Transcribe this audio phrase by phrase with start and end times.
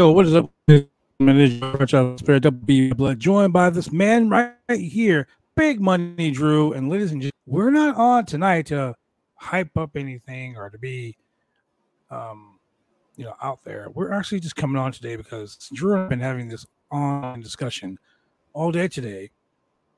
[0.00, 0.50] Yo, what is up?
[2.18, 7.20] Spirit be blood joined by this man right here, Big Money Drew, and ladies and
[7.20, 8.94] gentlemen, we're not on tonight to
[9.34, 11.18] hype up anything or to be,
[12.10, 12.58] um,
[13.18, 13.88] you know, out there.
[13.92, 17.42] We're actually just coming on today because Drew and I have been having this on
[17.42, 17.98] discussion
[18.54, 19.28] all day today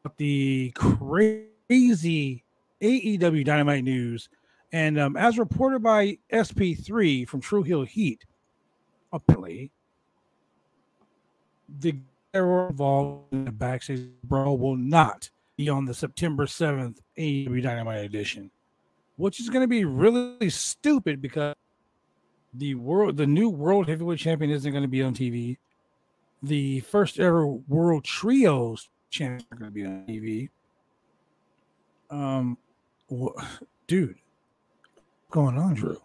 [0.04, 2.42] about the crazy
[2.80, 4.28] AEW Dynamite news,
[4.72, 8.24] and um, as reported by SP3 from True Hill Heat,
[9.12, 9.70] apparently
[11.80, 11.96] the
[12.34, 18.04] were involved in the backstage brawl will not be on the September 7th AEW Dynamite
[18.04, 18.50] edition,
[19.16, 21.54] which is going to be really stupid because
[22.54, 25.58] the world, the new world heavyweight champion isn't going to be on TV.
[26.42, 30.48] The first ever world trios champion are going to be on TV.
[32.10, 32.58] Um,
[33.10, 33.42] wh-
[33.86, 34.16] dude,
[34.94, 36.00] what's going on, Drew?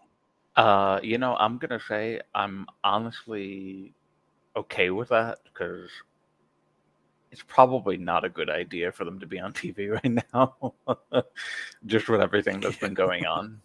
[0.55, 3.93] Uh, you know, I'm gonna say I'm honestly
[4.57, 5.89] okay with that because
[7.31, 10.73] it's probably not a good idea for them to be on TV right now,
[11.85, 13.61] just with everything that's been going on.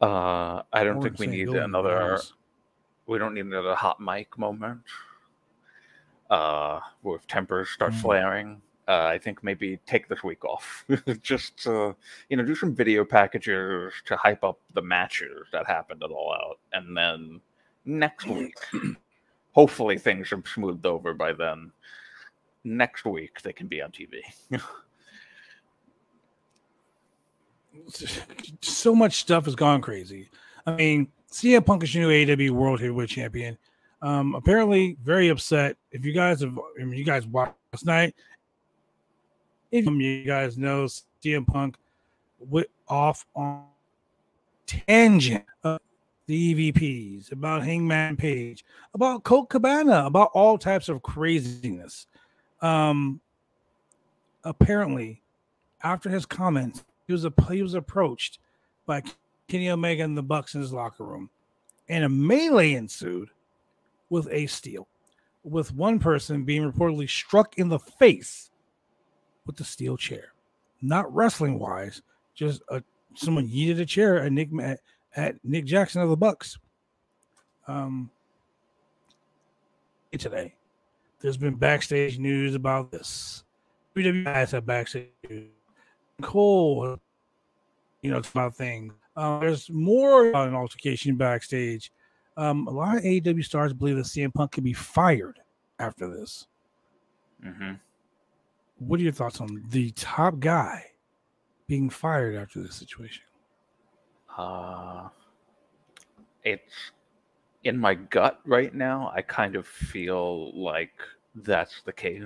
[0.00, 2.18] Uh, I don't think we need another.
[3.06, 4.82] We don't need another hot mic moment.
[6.30, 8.00] Uh, where if tempers start Mm.
[8.00, 8.62] flaring.
[8.88, 10.84] Uh, I think maybe take this week off.
[11.22, 11.92] Just uh,
[12.28, 16.32] you know, do some video packages to hype up the matches that happened at All
[16.32, 17.40] Out, and then
[17.84, 18.54] next week,
[19.52, 21.70] hopefully things are smoothed over by then.
[22.64, 24.20] Next week they can be on TV.
[28.60, 30.28] so much stuff has gone crazy.
[30.66, 33.56] I mean, CM Punk is new AEW World Heavyweight Champion.
[34.02, 35.76] Um, apparently, very upset.
[35.92, 38.14] If you guys have, I mean, you guys watched last night.
[39.70, 40.86] If you guys know,
[41.22, 41.76] CM Punk
[42.38, 43.64] went off on
[44.66, 45.80] tangent of
[46.26, 48.64] the EVPs about Hangman Page,
[48.94, 52.06] about Colt Cabana, about all types of craziness.
[52.60, 53.20] Um,
[54.44, 55.22] apparently,
[55.82, 58.38] after his comments, he was a, he was approached
[58.86, 59.02] by
[59.48, 61.30] Kenny Omega and the Bucks in his locker room,
[61.88, 63.30] and a melee ensued
[64.08, 64.86] with a steel,
[65.42, 68.50] with one person being reportedly struck in the face
[69.46, 70.32] with the steel chair,
[70.82, 72.02] not wrestling wise,
[72.34, 72.82] just a
[73.14, 74.50] someone yeeted a chair at Nick
[75.16, 76.58] at, Nick Jackson of the Bucks.
[77.66, 78.10] Um,
[80.12, 80.54] today,
[81.20, 83.44] there's been backstage news about this.
[83.96, 85.50] WWE guys have backstage news.
[86.22, 86.98] Cole,
[88.02, 88.92] you know, it's about things.
[89.16, 91.92] Uh, there's more about an altercation backstage.
[92.36, 95.38] Um, a lot of AEW stars believe that CM Punk could be fired
[95.78, 96.46] after this.
[97.42, 97.72] hmm
[98.78, 100.84] What are your thoughts on the top guy
[101.66, 103.24] being fired after this situation?
[104.40, 105.08] Uh,
[106.44, 106.72] it's
[107.64, 109.12] in my gut right now.
[109.14, 110.92] I kind of feel like
[111.34, 112.22] that's the case.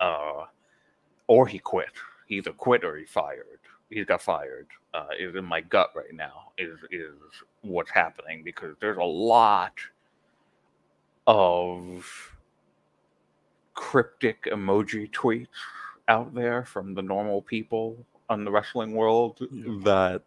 [0.00, 0.44] Uh,
[1.28, 1.90] or he quit.
[2.26, 3.60] He either quit or he fired.
[3.90, 4.66] He got fired.
[4.92, 6.50] Uh, is in my gut right now.
[6.58, 7.14] Is is
[7.62, 9.74] what's happening because there's a lot
[11.26, 12.32] of
[13.74, 15.46] cryptic emoji tweets
[16.08, 17.96] out there from the normal people
[18.28, 19.78] on the wrestling world Yeah.
[19.84, 20.22] that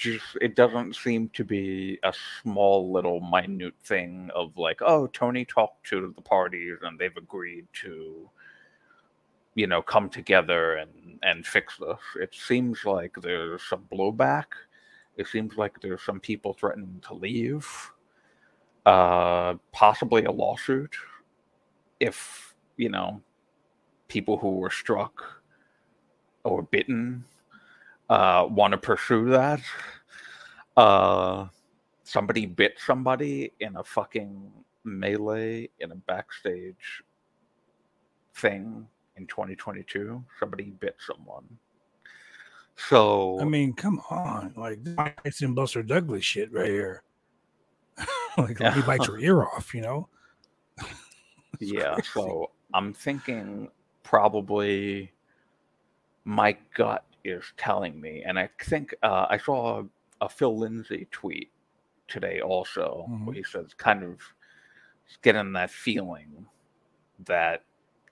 [0.00, 2.12] just it doesn't seem to be a
[2.42, 7.66] small little minute thing of like oh tony talked to the parties and they've agreed
[7.72, 8.28] to
[9.54, 11.98] you know come together and and fix this.
[12.20, 14.46] It seems like there's some blowback.
[15.16, 17.68] It seems like there's some people threatening to leave.
[18.84, 20.96] Uh possibly a lawsuit
[22.00, 23.22] if you know
[24.08, 25.22] people who were struck
[26.44, 27.24] or bitten
[28.08, 29.60] uh, want to pursue that.
[30.76, 31.46] Uh,
[32.04, 34.50] somebody bit somebody in a fucking
[34.84, 37.02] melee in a backstage
[38.34, 40.22] thing in 2022.
[40.38, 41.44] Somebody bit someone.
[42.76, 44.80] So I mean, come on, like
[45.24, 47.02] it's in Buster Douglas shit right here.
[48.38, 50.08] like let me bite your ear off, you know?
[51.60, 52.08] Yeah, crazy.
[52.14, 53.70] so I'm thinking
[54.02, 55.12] probably
[56.24, 59.84] my gut is telling me, and I think uh, I saw
[60.20, 61.50] a Phil Lindsay tweet
[62.08, 64.18] today also, where he says kind of
[65.22, 66.46] getting that feeling
[67.24, 67.64] that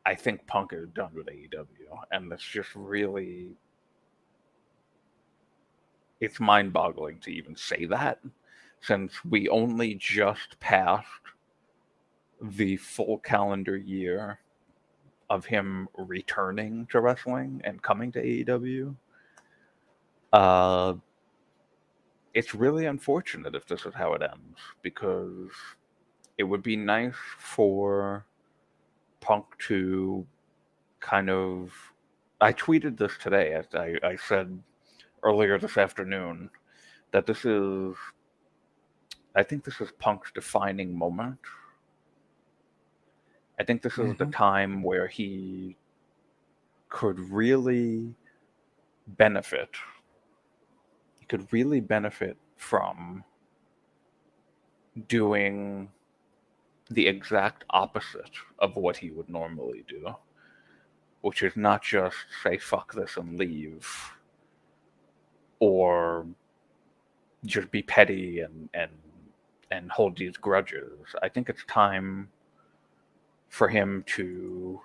[0.07, 1.67] I think Punk is done with AEW,
[2.13, 3.51] and that's just really
[6.21, 8.19] it's mind-boggling to even say that
[8.81, 11.07] since we only just passed
[12.43, 14.39] the full calendar year
[15.31, 18.95] of him returning to wrestling and coming to AEW.
[20.33, 20.95] Uh,
[22.35, 25.51] it's really unfortunate if this is how it ends because
[26.37, 28.27] it would be nice for
[29.21, 30.27] Punk to
[30.99, 31.73] kind of.
[32.41, 33.61] I tweeted this today.
[33.75, 34.59] I, I said
[35.23, 36.51] earlier this afternoon
[37.13, 37.95] that this is.
[39.37, 41.39] I think this is Punk's defining moment.
[43.61, 44.25] I think this is mm-hmm.
[44.25, 45.77] the time where he
[46.89, 48.15] could really
[49.07, 49.69] benefit.
[51.19, 53.23] He could really benefit from
[55.09, 55.91] doing
[56.89, 58.31] the exact opposite
[58.61, 60.17] of what he would normally do,
[61.21, 63.87] which is not just say fuck this and leave,
[65.59, 66.27] or
[67.45, 68.93] just be petty and and
[69.71, 71.15] and hold these grudges.
[71.23, 72.31] I think it's time
[73.51, 74.81] for him to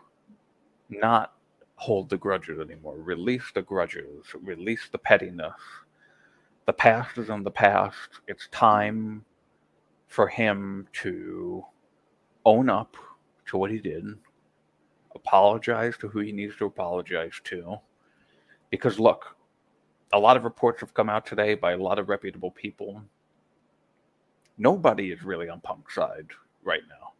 [0.90, 1.34] not
[1.76, 2.98] hold the grudges anymore.
[2.98, 4.26] Release the grudges.
[4.42, 5.54] Release the pettiness.
[6.66, 8.10] The past is in the past.
[8.28, 9.24] It's time
[10.08, 11.64] for him to
[12.46, 12.98] own up
[13.48, 14.04] to what he did,
[15.14, 17.78] apologize to who he needs to apologize to.
[18.72, 19.38] Because look,
[20.12, 23.02] a lot of reports have come out today by a lot of reputable people.
[24.58, 26.28] Nobody is really on Punk's side
[26.64, 27.15] right now.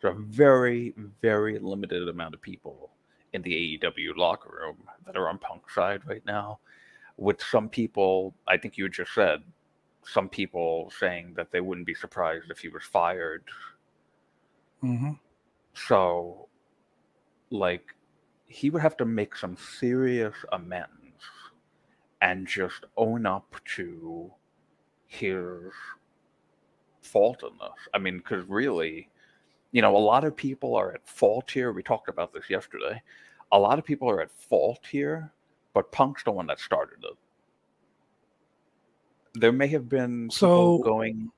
[0.00, 2.90] There's a very, very limited amount of people
[3.32, 6.60] in the AEW locker room that are on Punk's side right now.
[7.16, 9.42] With some people, I think you just said,
[10.04, 13.44] some people saying that they wouldn't be surprised if he was fired
[14.82, 15.12] Mm-hmm.
[15.74, 16.48] So,
[17.50, 17.94] like,
[18.46, 20.92] he would have to make some serious amends
[22.22, 24.30] and just own up to
[25.06, 25.72] his
[27.02, 27.88] fault in this.
[27.94, 29.08] I mean, because really,
[29.72, 31.72] you know, a lot of people are at fault here.
[31.72, 33.02] We talked about this yesterday.
[33.52, 35.32] A lot of people are at fault here,
[35.74, 37.16] but Punk's the one that started it.
[39.34, 41.30] There may have been so going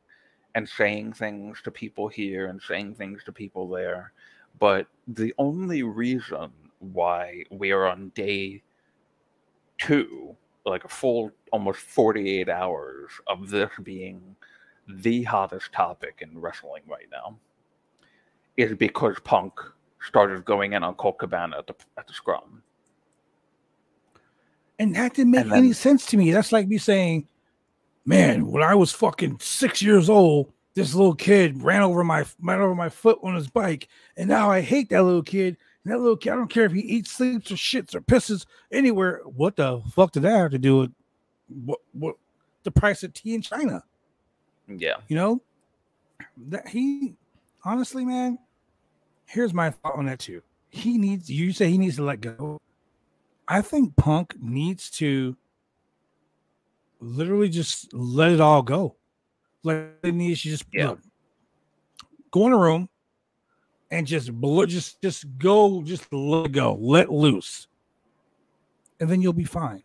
[0.54, 4.12] and saying things to people here and saying things to people there.
[4.58, 8.62] But the only reason why we are on day
[9.78, 14.36] two, like a full almost 48 hours of this being
[14.88, 17.36] the hottest topic in wrestling right now,
[18.60, 19.52] is because Punk
[20.00, 22.62] started going in on Colt Cabana at the, at the scrum.
[24.78, 26.30] And that didn't make then, any sense to me.
[26.30, 27.28] That's like me saying,
[28.06, 32.60] man, when I was fucking six years old, this little kid ran over my ran
[32.60, 35.56] over my foot on his bike, and now I hate that little kid.
[35.84, 38.46] And that little kid, I don't care if he eats, sleeps, or shits or pisses
[38.70, 39.20] anywhere.
[39.24, 40.92] What the fuck did that have to do with
[41.64, 42.16] what what
[42.62, 43.82] the price of tea in China?
[44.68, 45.42] Yeah, you know
[46.48, 47.16] that he
[47.64, 48.38] honestly, man.
[49.30, 50.42] Here's my thought on that too.
[50.70, 52.60] He needs you say he needs to let go.
[53.46, 55.36] I think Punk needs to
[56.98, 58.96] literally just let it all go.
[59.62, 60.88] Like they need to just yeah.
[60.88, 61.00] look,
[62.32, 62.88] go in a room
[63.92, 67.68] and just blow, just just go, just let go, let loose,
[68.98, 69.84] and then you'll be fine.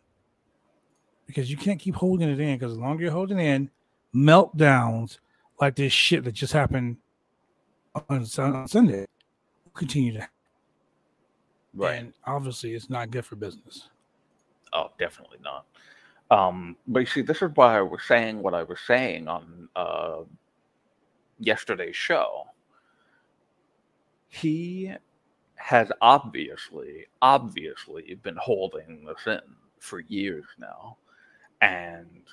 [1.28, 2.58] Because you can't keep holding it in.
[2.58, 3.70] Because the longer you're holding in,
[4.12, 5.20] meltdowns
[5.62, 6.98] like this shit that just happened
[8.10, 9.06] on, Sunday
[9.75, 10.27] continue to.
[11.74, 12.00] Right.
[12.00, 13.89] And obviously, it's not good for business.
[14.74, 15.65] Oh, definitely not.
[16.32, 19.70] Um, but you see, this is why I was saying what I was saying on
[19.75, 20.22] uh,
[21.39, 22.46] yesterday's show.
[24.29, 24.91] He
[25.55, 29.41] has obviously, obviously been holding this in
[29.79, 30.98] for years now.
[31.62, 32.24] And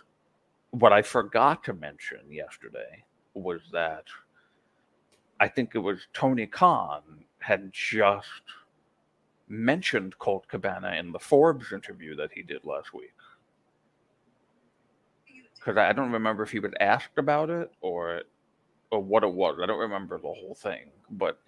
[0.70, 4.04] what I forgot to mention yesterday was that
[5.40, 7.02] I think it was Tony Khan
[7.42, 8.26] had just
[9.48, 13.12] mentioned Colt Cabana in the Forbes interview that he did last week
[15.62, 18.22] because I don't remember if he was asked about it or
[18.90, 19.58] or what it was.
[19.62, 21.38] I don't remember the whole thing, but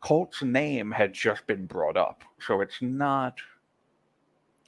[0.00, 3.38] Colt's name had just been brought up, so it's not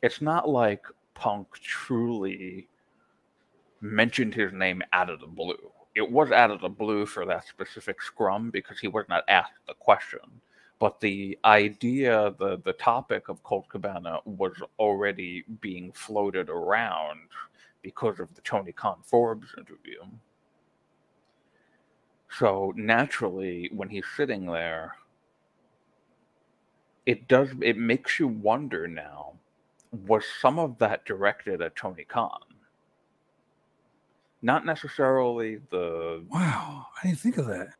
[0.02, 2.68] it's not like Punk truly
[3.80, 5.70] mentioned his name out of the blue.
[5.94, 9.54] It was out of the blue for that specific scrum because he was not asked
[9.66, 10.20] the question.
[10.78, 17.28] But the idea, the the topic of Colt Cabana was already being floated around
[17.82, 20.00] because of the Tony Khan Forbes interview.
[22.30, 24.96] So naturally, when he's sitting there,
[27.06, 29.34] it does it makes you wonder now,
[30.06, 32.40] was some of that directed at Tony Khan?
[34.42, 37.74] Not necessarily the Wow, I didn't think of that.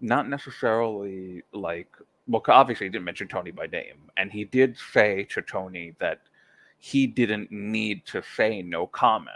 [0.00, 1.88] Not necessarily like
[2.28, 6.22] well, obviously he didn't mention Tony by name, and he did say to Tony that
[6.78, 9.30] he didn't need to say no comment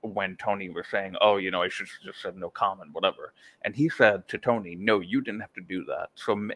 [0.00, 3.32] when Tony was saying, "Oh, you know, I should just said no comment, whatever,"
[3.62, 6.48] and he said to Tony, "No, you didn't have to do that." So,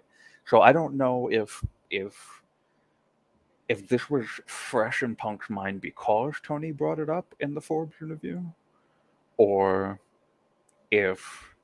[0.45, 2.43] so I don't know if if
[3.69, 7.97] if this was fresh in Punk's mind because Tony brought it up in the Forbes
[8.01, 8.43] interview,
[9.37, 10.01] or
[10.91, 11.55] if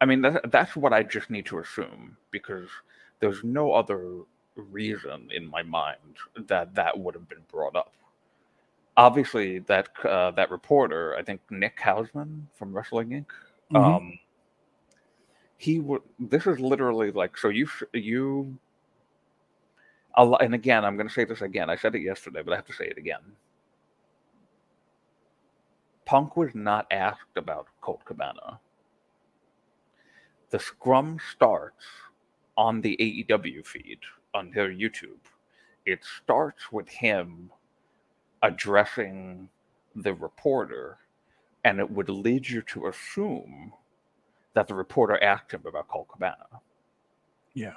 [0.00, 2.68] I mean that, that's what I just need to assume because
[3.20, 4.22] there's no other
[4.56, 7.92] reason in my mind that that would have been brought up.
[8.96, 13.26] Obviously, that uh, that reporter, I think Nick Hausman from Wrestling Inc.
[13.72, 13.76] Mm-hmm.
[13.76, 14.18] Um,
[15.56, 16.02] he would.
[16.20, 17.48] This is literally like so.
[17.48, 18.58] You you
[20.16, 21.68] and again, I'm going to say this again.
[21.70, 23.20] I said it yesterday, but I have to say it again.
[26.04, 28.60] Punk was not asked about Colt Cabana.
[30.50, 31.84] The scrum starts
[32.56, 34.00] on the AEW feed
[34.34, 35.20] on their YouTube.
[35.86, 37.50] It starts with him
[38.42, 39.48] addressing
[39.96, 40.98] the reporter,
[41.64, 43.72] and it would lead you to assume
[44.54, 46.60] that the reporter asked him about Colt Cabana.
[47.54, 47.74] Yeah.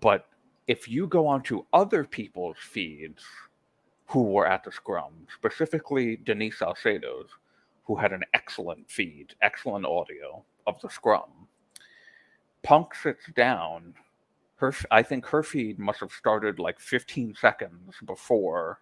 [0.00, 0.26] But
[0.66, 3.24] if you go onto other people's feeds
[4.08, 7.28] who were at the scrum, specifically Denise Salcedo's,
[7.84, 11.48] who had an excellent feed, excellent audio of the scrum,
[12.62, 13.94] Punk sits down.
[14.56, 18.80] Her, I think her feed must have started like 15 seconds before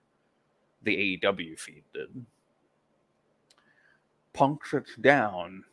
[0.82, 2.24] the AEW feed did.
[4.32, 5.64] Punk sits down.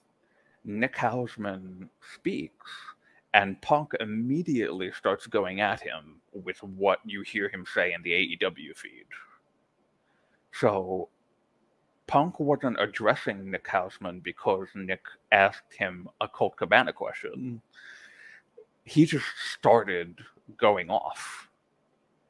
[0.65, 2.72] Nick Hausman speaks
[3.33, 8.12] and Punk immediately starts going at him with what you hear him say in the
[8.12, 9.05] AEW feed.
[10.53, 11.10] So
[12.07, 17.62] Punk wasn't addressing Nick Hausman because Nick asked him a Colt Cabana question.
[18.83, 20.19] He just started
[20.57, 21.50] going off.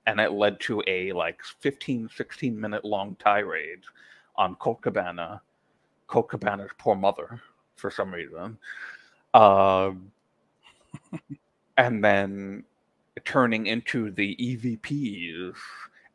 [0.06, 3.84] And it led to a like 15, 16 minute long tirade
[4.36, 5.42] on Colt Cabana,
[6.08, 7.42] Colt Cabana's poor mother,
[7.76, 8.58] for some reason.
[9.34, 9.92] Uh,
[11.78, 12.64] and then
[13.26, 15.56] turning into the EVPs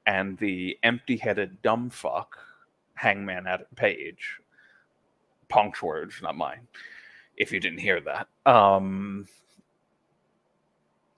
[0.08, 2.38] and the empty-headed dumb fuck
[2.94, 4.40] Hangman Adam Page.
[5.48, 6.66] Punk's words, not mine.
[7.36, 9.26] If you didn't hear that, um,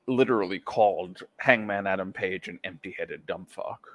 [0.06, 3.86] literally called Hangman Adam Page an empty-headed dumb fuck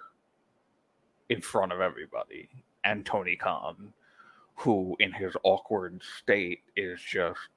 [1.27, 2.47] in front of everybody,
[2.85, 3.91] and Tony Khan,
[4.55, 7.49] who in his awkward state is just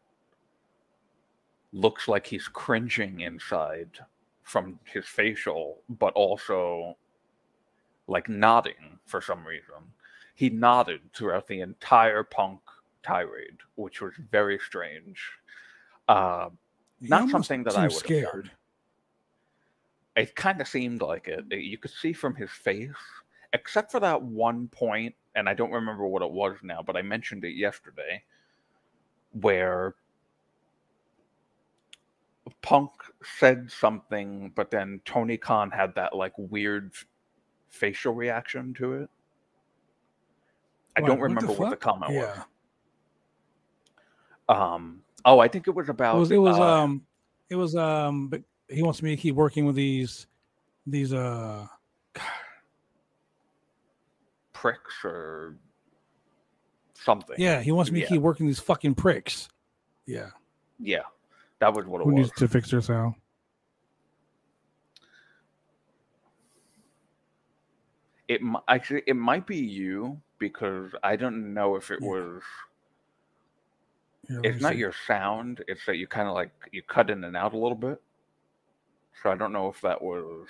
[1.73, 3.91] looks like he's cringing inside
[4.43, 6.97] from his facial, but also
[8.09, 9.93] like nodding for some reason.
[10.35, 12.61] He nodded throughout the entire punk
[13.03, 15.31] tirade, which was very strange.
[16.09, 16.49] Uh,
[17.01, 18.51] not something that I was scared.
[20.17, 21.45] It kind of seemed like it.
[21.51, 22.91] You could see from his face,
[23.53, 27.03] except for that one point, and I don't remember what it was now, but I
[27.03, 28.23] mentioned it yesterday,
[29.33, 29.95] where
[32.63, 32.91] Punk
[33.39, 36.93] said something, but then Tony Khan had that like weird
[37.69, 39.11] facial reaction to it.
[40.97, 42.43] I don't remember what the, what the comment yeah.
[44.49, 44.57] was.
[44.57, 45.03] Um.
[45.25, 46.17] Oh, I think it was about.
[46.17, 46.31] It was.
[46.31, 46.59] It was.
[46.59, 47.03] Uh, um.
[47.51, 47.77] It was.
[47.77, 48.29] Um.
[48.29, 50.27] But he wants me to keep working with these.
[50.87, 51.13] These.
[51.13, 51.67] Uh.
[54.53, 55.57] Pricks or
[56.95, 57.37] something.
[57.39, 58.07] Yeah, he wants me yeah.
[58.07, 59.49] to keep working these fucking pricks.
[60.07, 60.31] Yeah.
[60.81, 61.03] Yeah.
[61.61, 62.17] That was what it Who was.
[62.17, 63.15] needs to fix their sound?
[68.29, 72.09] It actually it might be you because I don't know if it yeah.
[72.09, 72.43] was.
[74.29, 74.79] Yeah, it's not see.
[74.79, 75.65] your sound.
[75.69, 78.01] It's that you kind of like you cut in and out a little bit.
[79.23, 80.47] So I don't know if that was.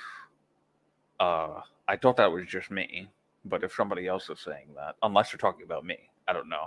[1.21, 3.09] Uh, I thought that was just me,
[3.45, 6.67] but if somebody else is saying that, unless you're talking about me, I don't know.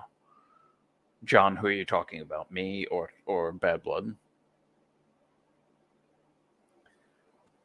[1.24, 4.16] John, who are you talking about, me or or Badd Blood?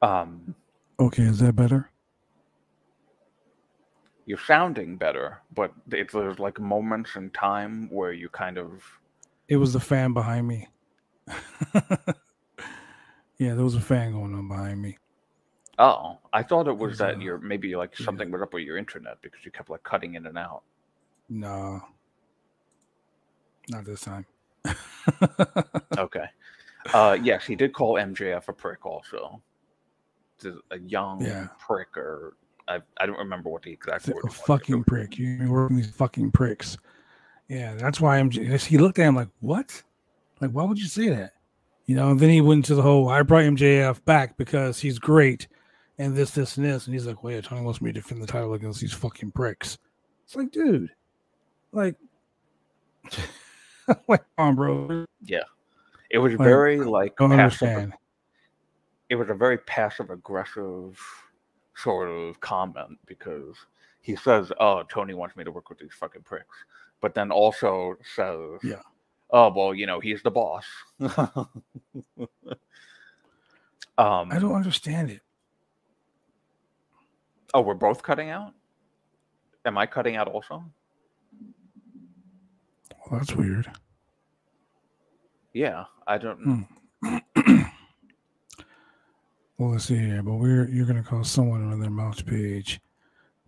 [0.03, 0.55] Um,
[1.01, 1.91] okay, is that better?
[4.27, 8.83] You're sounding better, but it's there's like moments in time where you kind of.
[9.49, 10.69] It was the fan behind me.
[13.39, 14.99] yeah, there was a fan going on behind me.
[15.79, 18.33] Oh, I thought it was, that uh, you're maybe like something yeah.
[18.33, 20.63] was up with your internet because you kept like cutting in and out.
[21.29, 21.83] No,
[23.69, 24.27] not this time.
[25.99, 26.27] okay.
[26.95, 29.43] Uh, yes, he did call MJF a prick also
[30.71, 31.49] a young yeah.
[31.59, 32.37] prick or
[32.69, 35.19] I, I don't remember what the exact word fucking prick.
[35.19, 36.77] You're working these fucking pricks.
[37.49, 38.29] Yeah, that's why I'm.
[38.31, 39.83] Just, He looked at him like, "What?
[40.41, 41.35] Like, why would you say that?"
[41.87, 42.11] You know.
[42.11, 45.47] And then he went to the whole, "I brought MJF back because he's great,"
[45.99, 46.87] and this, this, and this.
[46.87, 49.79] And he's like, "Wait, Tony wants me to defend the title against these fucking pricks."
[50.25, 50.91] It's like, dude,
[51.71, 51.95] like,
[54.09, 55.05] like, on, bro.
[55.23, 55.43] Yeah,
[56.11, 57.69] it was Like, very like don't passive.
[57.69, 57.93] understand.
[59.09, 60.99] It was a very passive aggressive
[61.77, 63.55] sort of comment because
[64.01, 66.57] he says, "Oh, Tony wants me to work with these fucking pricks,"
[67.01, 68.83] but then also says, Yeah.
[69.31, 70.65] oh well, you know, he's the boss."
[71.01, 71.49] um,
[73.99, 75.21] I don't understand it.
[77.55, 78.55] Oh, we're both cutting out.
[79.65, 80.65] Am I cutting out also?
[83.11, 83.71] Well, that's weird.
[85.53, 86.39] Yeah, I don't.
[86.39, 86.63] Hmm.
[89.59, 90.23] Well, let's see here.
[90.23, 92.81] But we're you're gonna call someone on their mouse page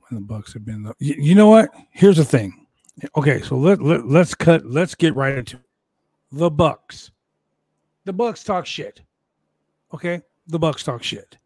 [0.09, 0.83] when the Bucks have been.
[0.83, 1.71] The, you, you know what?
[1.91, 2.67] Here's the thing.
[3.17, 4.65] Okay, so let, let let's cut.
[4.65, 5.63] Let's get right into it.
[6.33, 7.11] the Bucks.
[8.05, 9.03] The Bucks talk shit.
[9.93, 11.37] Okay, the Bucks talk shit.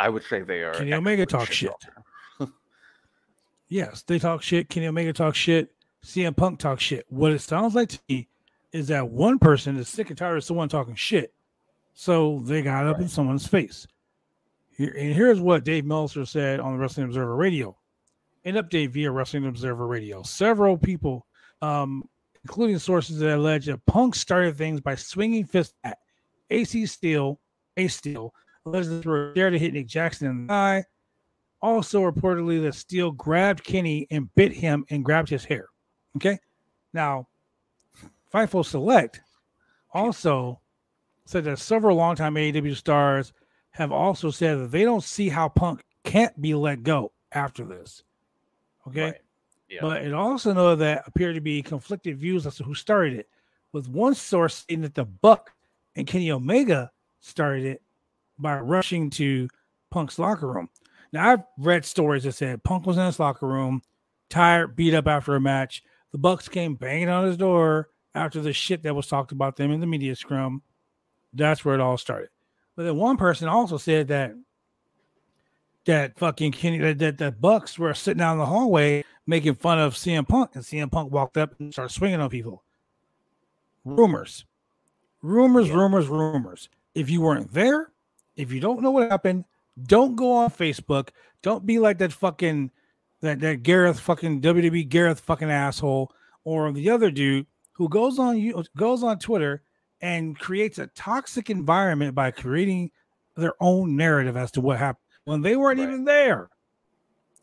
[0.00, 0.74] I would say they are.
[0.74, 1.70] Kenny Omega talk shit.
[1.70, 2.52] talker.
[3.70, 4.70] Yes, they talk shit.
[4.70, 5.70] Kenny Omega talk shit.
[6.02, 7.04] CM Punk talk shit.
[7.10, 8.28] What it sounds like to me
[8.72, 11.34] is that one person is sick and tired of someone talking shit,
[12.00, 13.84] so they got up in someone's face.
[14.70, 17.76] Here, and here's what Dave Meltzer said on the Wrestling Observer Radio.
[18.44, 20.22] An update via Wrestling Observer Radio.
[20.22, 21.26] Several people,
[21.60, 22.08] um,
[22.44, 25.98] including sources that allege that Punk started things by swinging fists at
[26.50, 27.40] AC Steel,
[27.76, 28.32] Ace Steel,
[28.64, 30.84] allegedly for a dare to hit Nick Jackson in the eye.
[31.60, 35.66] Also, reportedly, that Steel grabbed Kenny and bit him and grabbed his hair.
[36.14, 36.38] Okay.
[36.92, 37.26] Now,
[38.32, 39.20] Fightful Select
[39.92, 40.60] also
[41.28, 43.34] said that several longtime AEW stars
[43.72, 48.02] have also said that they don't see how Punk can't be let go after this.
[48.86, 49.02] Okay.
[49.02, 49.20] Right.
[49.68, 49.80] Yeah.
[49.82, 53.28] But it also know that appear to be conflicted views as to who started it,
[53.74, 55.52] with one source saying that the Buck
[55.96, 57.82] and Kenny Omega started it
[58.38, 59.50] by rushing to
[59.90, 60.70] Punk's locker room.
[61.12, 63.82] Now I've read stories that said Punk was in his locker room,
[64.30, 65.82] tired, beat up after a match.
[66.10, 69.70] The Bucks came banging on his door after the shit that was talked about them
[69.70, 70.62] in the media scrum.
[71.32, 72.30] That's where it all started.
[72.76, 74.34] But then one person also said that
[75.84, 79.78] that fucking Kenny that, that the Bucks were sitting down in the hallway making fun
[79.78, 82.62] of CM Punk, and CM Punk walked up and started swinging on people.
[83.84, 84.44] Rumors,
[85.22, 85.74] rumors, Yeah.
[85.74, 86.68] rumors, rumors.
[86.94, 87.90] If you weren't there,
[88.36, 89.44] if you don't know what happened,
[89.86, 91.10] don't go on Facebook.
[91.42, 92.70] Don't be like that fucking
[93.20, 96.12] that that Gareth fucking WWE Gareth fucking asshole
[96.44, 99.62] or the other dude who goes on you goes on Twitter
[100.00, 102.90] and creates a toxic environment by creating
[103.36, 105.88] their own narrative as to what happened when they weren't Right.
[105.88, 106.50] even there.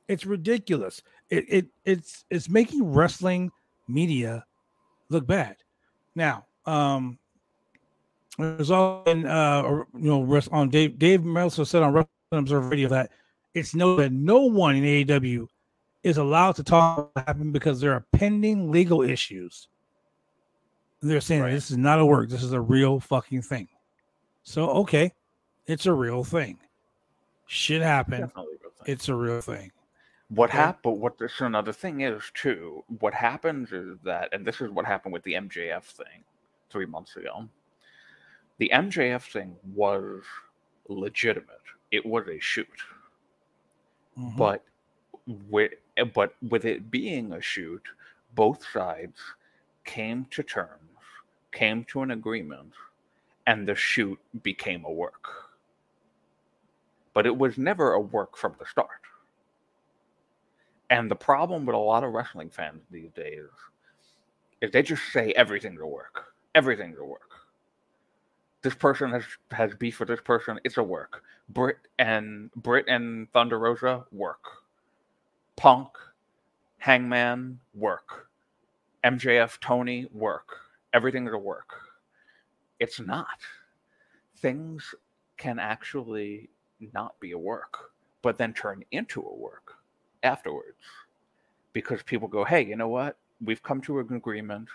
[0.08, 1.02] It's ridiculous.
[1.30, 3.52] It, it it's it's making wrestling
[3.88, 4.46] media
[5.10, 5.58] look bad.
[6.16, 7.18] Now, um,
[8.38, 12.90] there's all in uh you know on Dave Dave Meltzer said on Wrestling Observer Radio
[12.90, 13.12] that
[13.54, 15.48] it's known that no one in AEW
[16.04, 19.68] is allowed to talk about what happened because there are pending legal issues.
[21.02, 21.52] They're saying Right.
[21.52, 23.68] this is not a work, this is a real fucking thing.
[24.44, 25.12] So okay,
[25.68, 26.60] it's a real thing.
[27.48, 28.32] Shit happened.
[28.86, 29.72] It's a real thing.
[30.30, 30.58] What Okay.
[30.58, 30.82] happened?
[30.84, 32.84] But what this another thing is too.
[33.00, 36.24] What happens is that, and this is what happened with the MJF thing
[36.70, 37.48] three months ago.
[38.58, 40.24] The MJF thing was
[40.88, 41.62] legitimate.
[41.92, 42.68] It was a shoot,
[44.18, 44.38] Mhm.
[44.38, 44.64] but
[45.50, 45.74] with
[46.14, 47.84] but with it being a shoot,
[48.34, 49.20] both sides
[49.86, 51.00] came to terms,
[51.52, 52.74] came to an agreement,
[53.48, 55.28] and the shoot became a work.
[57.14, 58.90] But it was never a work from the start.
[60.90, 63.48] And the problem with a lot of wrestling fans these days
[64.62, 66.34] is they just say everything's a work.
[66.54, 67.22] Everything's a work.
[68.62, 70.60] This person has has beef with this person.
[70.64, 71.24] It's a work.
[71.50, 74.44] Britt and Britt and Thunder Rosa work.
[75.56, 75.90] Punk,
[76.80, 78.30] Hangman work.
[79.06, 80.58] MJF Tony work.
[80.94, 81.76] Everything's a work.
[82.80, 83.40] It's not.
[84.38, 84.96] Things
[85.38, 86.50] can actually
[86.94, 87.92] not be a work,
[88.24, 89.76] but then turn into a work
[90.24, 90.78] afterwards
[91.74, 93.18] because people go, hey, you know what?
[93.44, 94.70] We've come to an agreement.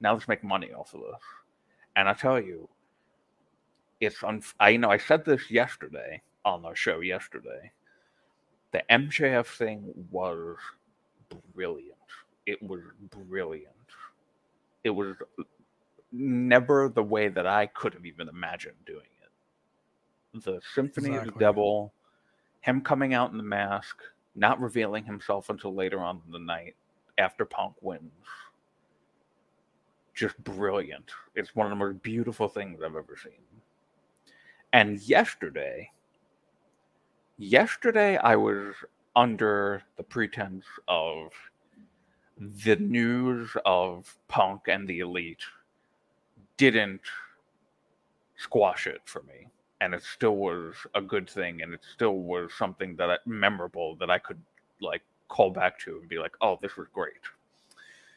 [0.00, 1.22] Now let's make money off of this.
[1.96, 2.68] And I tell you,
[4.00, 7.72] it's un- I know I said this yesterday on our show yesterday.
[8.72, 10.56] The MJF thing was
[11.54, 11.96] brilliant.
[12.46, 13.68] It was brilliant.
[14.84, 15.16] It was
[16.12, 20.44] never the way that I could have even imagined doing it.
[20.44, 21.92] The Symphony of the Devil,
[22.60, 24.02] him coming out in the mask,
[24.34, 26.74] not revealing himself until later on in the night
[27.18, 28.10] after Punk wins.
[30.14, 31.10] Just brilliant.
[31.34, 33.42] It's one of the most beautiful things I've ever seen.
[34.72, 35.90] And yesterday,
[37.38, 38.74] yesterday I was
[39.16, 41.30] under the pretense of
[42.42, 45.44] the news of Punk and the Elite
[46.56, 47.02] didn't
[48.36, 49.48] squash it for me.
[49.80, 53.96] And it still was a good thing, and it still was something that I, memorable
[53.96, 54.40] that I could
[54.80, 57.24] like call back to and be like, "Oh, this was great."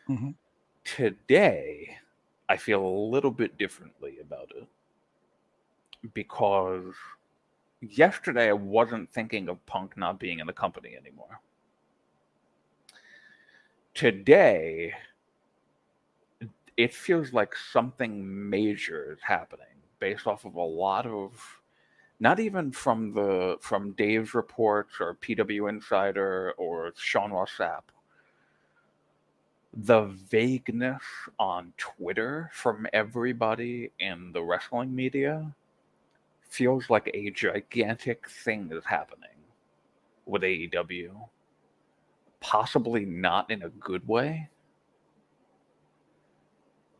[0.07, 0.31] Mm-hmm.
[0.83, 1.97] Today,
[2.49, 4.67] I feel a little bit differently about it
[6.13, 6.93] because
[7.81, 11.39] yesterday I wasn't thinking of Punk not being in the company anymore.
[13.95, 14.93] Today,
[16.75, 19.65] it feels like something major is happening
[19.99, 21.61] based off of a lot of
[22.19, 27.83] not even from the from Dave's reports or PW Insider or Sean Ross Sapp.
[29.73, 31.03] The vagueness
[31.39, 35.55] on Twitter from everybody in the wrestling media
[36.41, 39.29] feels like a gigantic thing is happening
[40.25, 41.11] with AEW.
[42.45, 44.47] Possibly not in a good way.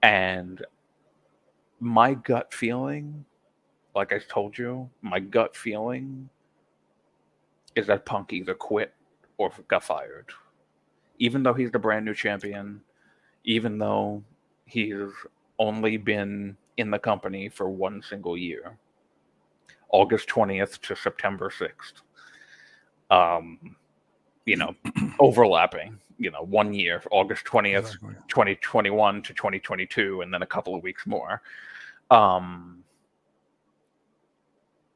[0.02, 0.66] And
[1.80, 3.24] my gut feeling,
[3.94, 6.28] like I told you, my gut feeling
[7.76, 8.96] is that Punk either quit
[9.38, 10.26] or got fired.
[11.20, 12.82] Even though he's the brand new champion,
[13.44, 14.24] even though
[14.66, 15.12] he's
[15.60, 18.80] only been in the company for one single year,
[19.92, 22.02] August 20th to September 6th.
[23.12, 23.76] Um,
[24.46, 24.76] you know,
[25.20, 28.16] overlapping you know one year august 20th exactly.
[28.30, 31.42] 2021 to 2022 and then a couple of weeks more.
[32.12, 32.84] Um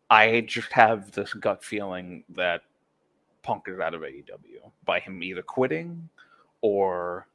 [0.10, 2.62] i just have this gut feeling that
[3.44, 6.10] punk is out of aew by him either quitting
[6.62, 7.28] or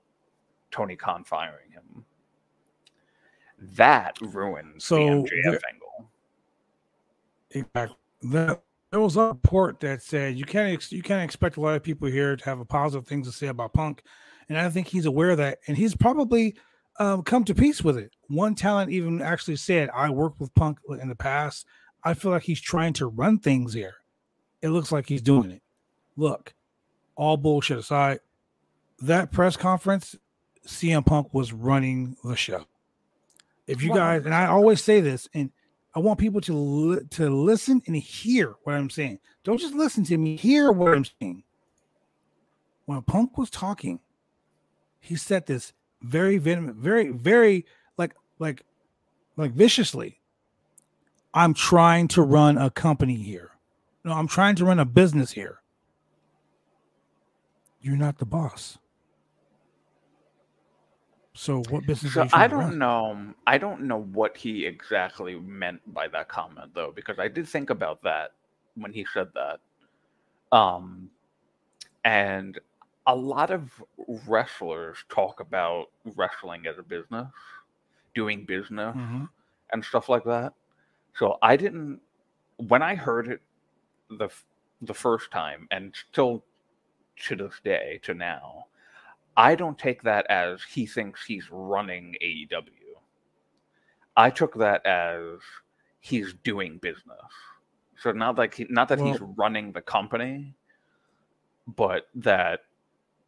[0.71, 2.05] tony khan firing him.
[3.77, 6.11] That ruins so the mjf angle.
[7.51, 7.97] Exactly.
[8.23, 8.63] That
[8.95, 11.83] there was a report that said you can't ex- you can't expect a lot of
[11.83, 14.05] people here to have a positive things to say about Punk,
[14.49, 16.55] and I think he's aware of that, and he's probably
[17.01, 18.13] um, come to peace with it.
[18.29, 21.67] One talent even actually said, "I worked with Punk in the past.
[22.05, 23.97] I feel like he's trying to run things here.
[24.63, 25.63] It looks like he's doing it.
[26.17, 26.55] Look,
[27.17, 28.21] all bullshit aside,
[29.01, 30.15] that press conference,
[30.69, 32.65] CM Punk was running the show.
[33.67, 35.51] If you guys, and I always say this, and
[35.95, 39.21] I want people to li- to listen and hear what I'm saying.
[39.45, 41.45] Don't just listen to me, hear what I'm saying.
[42.87, 44.01] When Punk was talking,
[45.01, 47.65] he said this very venom, very, very
[47.97, 48.65] like like
[49.37, 50.21] like viciously.
[51.33, 53.53] I'm trying to run a company here.
[54.05, 55.61] No, I'm trying to run a business here.
[57.81, 58.79] You're not the boss.
[61.35, 62.15] So what business?
[62.15, 63.35] So I don't know.
[63.47, 67.71] I don't know what he exactly meant by that comment though, because I did think
[67.71, 68.33] about that
[68.77, 69.61] when he said that.
[70.57, 71.11] Um,
[72.05, 72.59] and
[73.07, 73.83] a lot of
[74.27, 77.29] wrestlers talk about wrestling as a business,
[78.15, 79.25] doing business, mm-hmm.
[79.73, 80.53] and stuff like that.
[81.17, 82.01] So I didn't.
[82.59, 83.41] When I heard it
[84.09, 84.29] the
[84.83, 86.45] the first time, and still
[87.27, 88.67] to this day, to now,
[89.37, 92.71] I don't take that as he thinks he's running AEW.
[94.17, 95.41] I took that as
[96.01, 97.19] he's doing business.
[97.97, 100.55] So not like he, not that well, he's running the company,
[101.67, 102.61] but that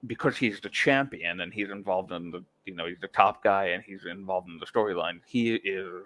[0.06, 3.66] because he's the champion and he's involved in the you know he's the top guy
[3.66, 6.04] and he's involved in the storyline, he is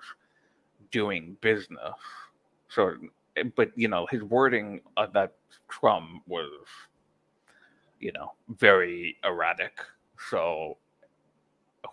[0.91, 1.95] doing business.
[2.69, 2.95] So,
[3.37, 5.35] eh, but you know his wording of that
[5.67, 6.51] scrum was
[8.01, 9.79] you know, very erratic.
[10.31, 10.79] So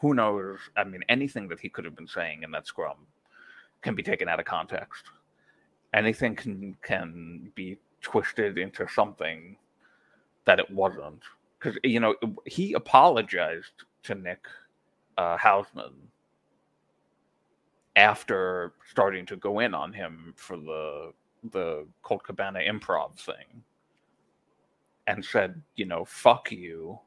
[0.02, 0.58] who knows?
[0.76, 2.98] I mean, anything that he could have been saying in that scrum
[3.82, 5.04] can be taken out of context.
[5.93, 9.58] Anything can can be twisted into something
[10.46, 11.22] that it wasn't.
[11.60, 12.15] Because you know
[12.46, 14.46] he apologized to Nick
[15.17, 15.93] uh, Hausman
[17.96, 21.12] after starting to go in on him for the
[21.52, 23.63] the Colt Cabana improv thing
[25.08, 27.00] and said, you know, fuck you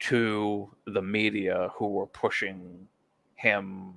[0.00, 2.86] to the media who were pushing
[3.34, 3.94] him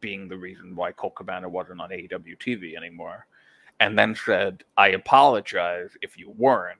[0.00, 3.26] being the reason why Colt Cabana wasn't on AEW TV anymore,
[3.80, 6.78] and then said, I apologize if you weren't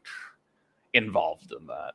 [0.94, 1.94] involved in that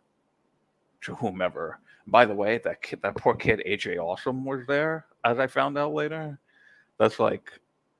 [1.02, 1.80] to whomever.
[2.08, 5.78] By the way, that kid, that poor kid AJ Awesome was there, as I found
[5.78, 6.39] out later.
[7.00, 7.52] That's like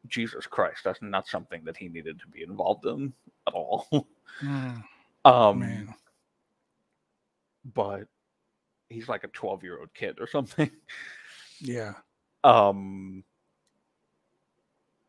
[0.08, 0.82] Jesus Christ.
[0.84, 3.13] That's not something that he needed to be involved in
[3.48, 4.08] at all.
[4.42, 4.84] Mm.
[5.26, 5.96] Um, Man.
[7.74, 8.08] but
[8.90, 10.72] he's like a 12 year old kid or something.
[11.62, 11.94] Yeah.
[12.46, 13.24] Um,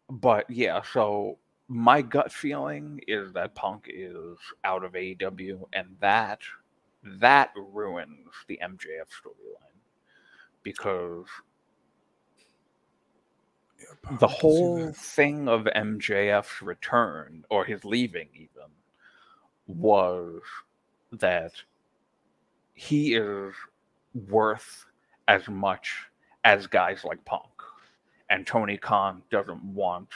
[0.09, 6.41] but yeah, so my gut feeling is that Punk is out of AEW, and that
[7.21, 9.79] that ruins the MJF storyline
[10.63, 11.27] because
[13.81, 13.87] Yeah,
[14.21, 18.71] the I can see whole thing of MJF's return or his leaving even
[19.67, 20.41] was
[21.13, 21.53] that
[22.75, 23.55] he is
[24.29, 24.85] worth
[25.29, 25.95] as much
[26.45, 27.45] as guys like Punk.
[28.31, 30.09] And Tony Khan doesn't want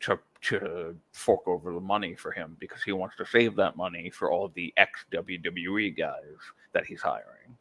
[0.00, 4.10] to to fork over the money for him because he wants to save that money
[4.10, 6.36] for all the ex WWE guys
[6.72, 7.56] that he's hiring.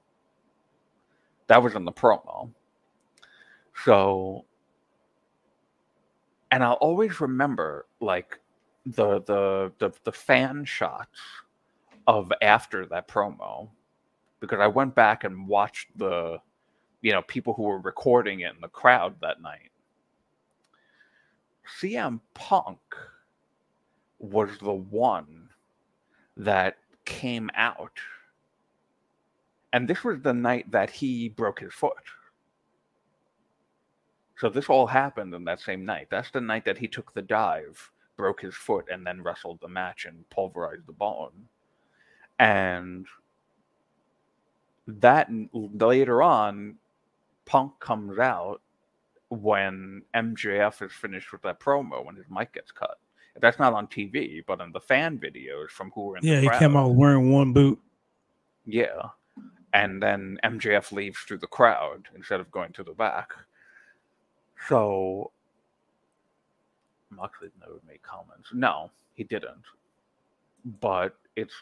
[1.47, 2.49] That was in the promo.
[3.85, 4.45] So
[6.51, 8.39] and I'll always remember like
[8.85, 11.19] the the the, the fan shots
[12.07, 13.69] of after that promo
[14.39, 16.39] because I went back and watched the
[17.01, 19.71] you know people who were recording it in the crowd that night.
[21.79, 22.79] CM Punk
[24.19, 25.49] was the one
[26.37, 27.97] that came out.
[29.71, 31.93] And this was the night that he broke his foot.
[34.37, 36.07] So this all happened in that same night.
[36.09, 39.67] That's the night that he took the dive, broke his foot, and then wrestled the
[39.67, 41.31] match and pulverized the bone.
[42.39, 43.05] And
[44.87, 46.75] that later on,
[47.45, 48.61] Punk comes out
[49.29, 52.97] when MJF is finished with that promo when his mic gets cut.
[53.41, 56.41] That's not on TV, but in the fan videos from who were in Yeah, the
[56.41, 56.59] he crowd.
[56.59, 57.79] came out wearing one boot.
[58.65, 59.09] Yeah.
[59.73, 63.31] And then MJF leaves through the crowd instead of going to the back.
[64.69, 65.31] So
[67.15, 68.49] Moxley never made comments.
[68.53, 69.63] No, he didn't.
[70.79, 71.53] But it's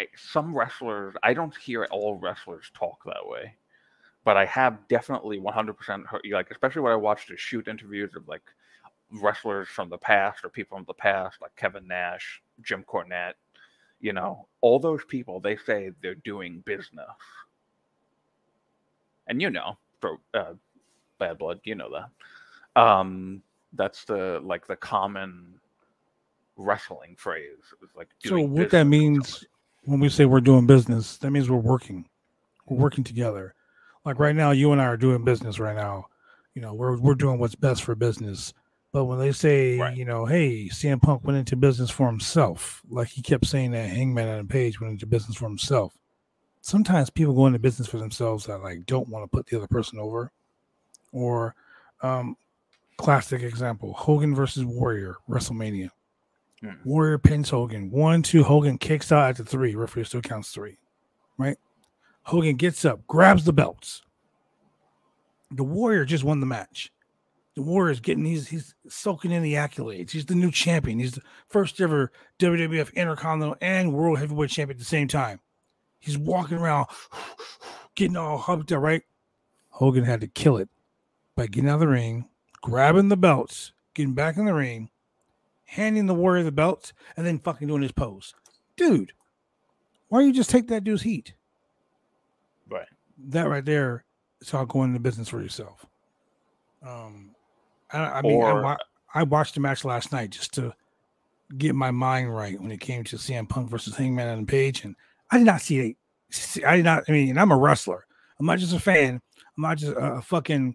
[0.00, 3.54] eh, some wrestlers, I don't hear all wrestlers talk that way.
[4.24, 8.28] But I have definitely 100% heard, like, especially when I watched the shoot interviews of
[8.28, 8.42] like
[9.20, 13.34] wrestlers from the past or people from the past, like Kevin Nash, Jim Cornette,
[14.00, 17.06] you know, all those people, they say they're doing business.
[19.26, 20.54] And you know, for uh,
[21.20, 22.80] Badd Blood, you know that.
[22.80, 23.42] Um,
[23.74, 25.54] that's the like the common
[26.56, 27.58] wrestling phrase.
[27.96, 29.44] Like So what that means
[29.84, 32.06] when we say we're doing business, that means we're working.
[32.66, 33.54] We're working together.
[34.04, 36.06] Like right now, you and I are doing business right now.
[36.54, 38.52] You know, we're we're doing what's best for business.
[38.92, 39.96] But when they say, Right.
[39.96, 43.88] you know, hey, CM Punk went into business for himself, like he kept saying that
[43.88, 45.96] Hangman Adam Page went into business for himself.
[46.60, 49.66] Sometimes people go into business for themselves that like don't want to put the other
[49.66, 50.30] person over.
[51.10, 51.54] Or
[52.02, 52.36] um
[53.02, 55.90] classic example, Hogan versus Warrior, WrestleMania.
[56.62, 56.76] Mm.
[56.84, 57.90] Warrior pins Hogan.
[57.90, 59.74] One, two, Hogan kicks out at the three.
[59.74, 60.78] Referee still counts three.
[61.36, 61.56] Right?
[62.22, 64.02] Hogan gets up, grabs the belts.
[65.50, 66.92] The Warrior just won the match.
[67.56, 70.12] The Warrior's getting he's he's soaking in the accolades.
[70.12, 71.00] He's the new champion.
[71.00, 75.40] He's the first ever WWF Intercontinental and World Heavyweight Champion at the same time.
[75.98, 76.86] He's walking around
[77.96, 79.02] getting all humped up, right?
[79.70, 80.68] Hogan had to kill it
[81.34, 82.28] by getting out of the ring,
[82.62, 84.90] grabbing the belts, getting back in the ring,
[85.64, 88.34] handing the warrior the belts, and then fucking doing his pose.
[88.76, 89.12] Dude,
[90.08, 91.34] why don't you just take that dude's heat?
[92.70, 92.88] Right.
[93.28, 94.04] That right there
[94.40, 95.84] is how going into business for yourself.
[96.84, 97.34] Um,
[97.92, 98.78] I, I mean, I, Or- wa-
[99.14, 100.72] I watched the match last night just to
[101.58, 104.96] get my mind right when it came to CM Punk versus Hangman Adam Page, and
[105.30, 105.96] I did not see it.
[106.66, 107.04] I did not.
[107.08, 108.06] I mean, and I'm a wrestler.
[108.40, 109.20] I'm not just a fan.
[109.56, 110.74] I'm not just a, a fucking.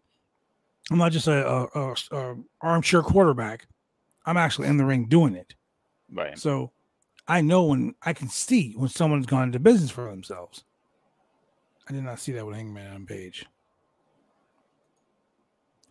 [0.92, 3.68] I'm not just a, a, a, a armchair quarterback.
[4.26, 5.54] I'm actually in the ring doing it.
[6.12, 6.38] Right.
[6.38, 6.72] So
[7.28, 10.64] I know when I can see when someone's gone into business for themselves.
[11.90, 13.46] I did not see that with Hangman on Page.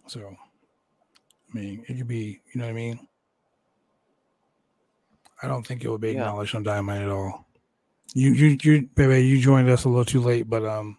[0.06, 0.36] So,
[1.54, 3.08] I mean, it could be, you know what I mean?
[5.42, 6.20] I don't think it would be Yeah.
[6.20, 7.46] acknowledged on Dynamite at all.
[8.14, 10.98] You, you, you, baby, you joined us a little too late, but um,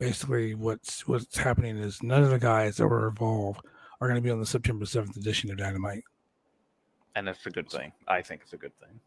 [0.00, 3.60] basically, what's what's happening is none of the guys that were involved
[4.00, 6.02] are going to be on the September seventh edition of Dynamite.
[7.14, 7.92] And that's a good thing.
[8.08, 8.98] I think it's a good thing.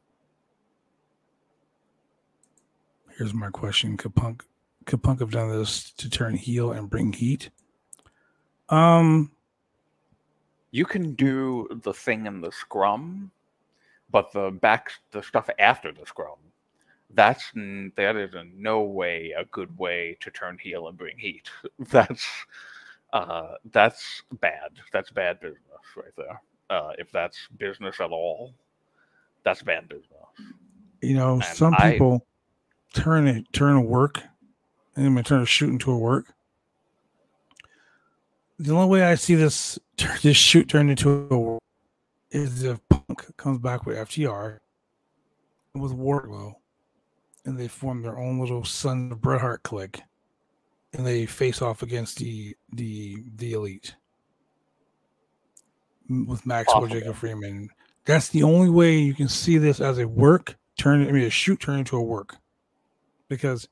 [3.18, 4.46] Here's my question: Could Punk
[4.86, 7.50] could Punk have done this to turn heel and bring heat?
[8.70, 9.32] Um,
[10.72, 13.32] You can do the thing in the scrum,
[14.12, 16.38] but the back the stuff after the scrum,
[17.14, 21.50] that's that is in no way a good way to turn heel and bring heat.
[21.90, 22.26] That's
[23.14, 24.72] uh that's bad.
[24.92, 25.62] That's bad business
[25.96, 26.42] right there.
[26.70, 28.54] Uh if that's business at all,
[29.44, 30.08] that's bad business.
[31.02, 32.26] you know, And some I- people
[32.94, 34.22] turn it turn a work
[34.96, 36.26] and then turn a shoot into a work.
[38.60, 39.78] The only way I see this
[40.24, 41.62] this shoot turned into a work
[42.32, 44.60] is if Punk comes back with FTR
[45.76, 46.56] with Wardlow
[47.46, 50.02] and they form their own little Son of Bret Hart clique,
[50.94, 53.96] and they face off against the the the elite
[56.10, 57.00] with Maxwell Possible.
[57.00, 57.70] Jacob Friedman.
[58.06, 61.08] That's the only way you can see this as a work turn.
[61.08, 62.36] I mean, a shoot turn into a work,
[63.30, 63.68] because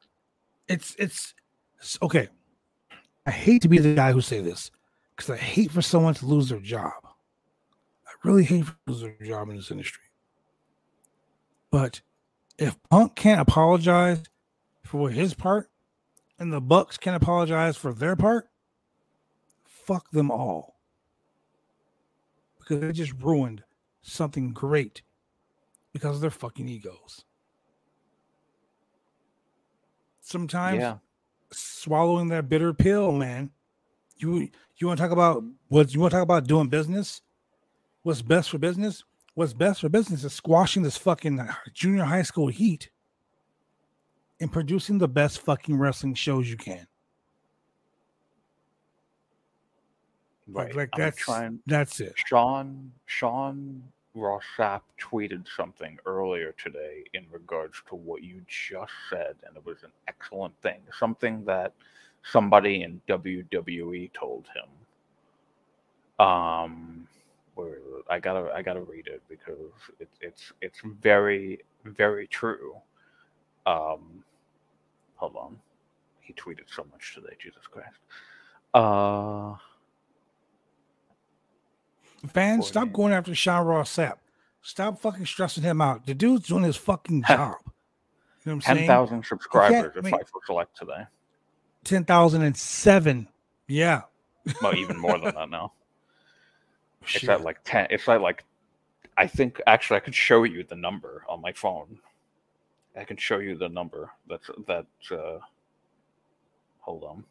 [0.67, 1.34] it's it's,
[1.79, 2.29] it's okay.
[3.25, 4.71] I hate to be the guy who say this
[5.15, 6.93] because I hate for someone to lose their job.
[7.03, 10.03] I really hate for lose their job in this industry.
[11.69, 12.01] But
[12.57, 14.23] if Punk can't apologize
[14.83, 15.69] for his part,
[16.39, 18.49] and the Bucks can't apologize for their part,
[19.63, 20.79] fuck them all.
[22.59, 23.63] Because they just ruined
[24.01, 25.01] something great
[25.93, 27.25] because of their fucking egos.
[30.21, 30.97] Sometimes Yeah.
[31.51, 33.51] swallowing that bitter pill, man.
[34.17, 37.21] You you want to talk about what you want to talk about doing business?
[38.03, 39.03] What's best for business?
[39.33, 41.39] What's best for business is squashing this fucking
[41.73, 42.89] junior high school heat
[44.41, 46.85] and producing the best fucking wrestling shows you can.
[50.47, 50.75] Like, Right.
[50.75, 51.59] like I'm that's trying.
[51.65, 52.13] that's it.
[52.27, 53.83] Sean Sean
[54.15, 59.65] Ross Sapp tweeted something earlier today in regards to what you just said, and it
[59.65, 60.81] was an excellent thing.
[60.99, 61.71] Something that
[62.23, 66.25] somebody in WWE told him.
[66.25, 67.07] Um,
[67.62, 68.06] where is it?
[68.10, 69.58] I gotta I gotta read it because
[70.00, 72.76] it's it's it's very very true.
[73.65, 74.24] Um,
[75.15, 75.58] hold on,
[76.19, 77.36] he tweeted so much today.
[77.39, 78.00] Jesus Christ.
[78.74, 79.56] Uh.
[82.28, 84.17] Fans, stop going after Sean Ross Sapp.
[84.62, 86.06] Stop fucking stressing him out.
[86.06, 87.56] The dude's doing his fucking job.
[88.45, 88.88] You know what I'm Ten saying?
[88.88, 90.13] thousand subscribers if wait.
[90.13, 91.06] I select today.
[91.84, 93.28] 10,007.
[93.67, 94.02] Yeah.
[94.62, 95.74] Well, even more than that now.
[97.03, 97.87] It's at like ten.
[97.89, 98.43] It's at like,
[99.17, 101.99] I think actually I could show you the number on my phone.
[102.95, 104.11] I can show you the number.
[104.29, 104.85] That's that.
[105.11, 105.39] Uh,
[106.79, 107.23] hold on.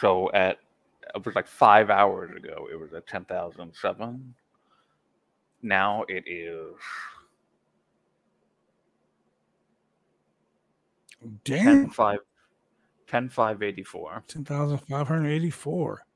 [0.00, 0.58] So at
[1.14, 2.68] it was like five hours ago.
[2.70, 4.34] It was at ten thousand seven.
[5.62, 6.74] Now it is
[11.44, 11.90] Damn.
[11.90, 11.90] 10
[13.12, 16.06] 5 10 584 10,584.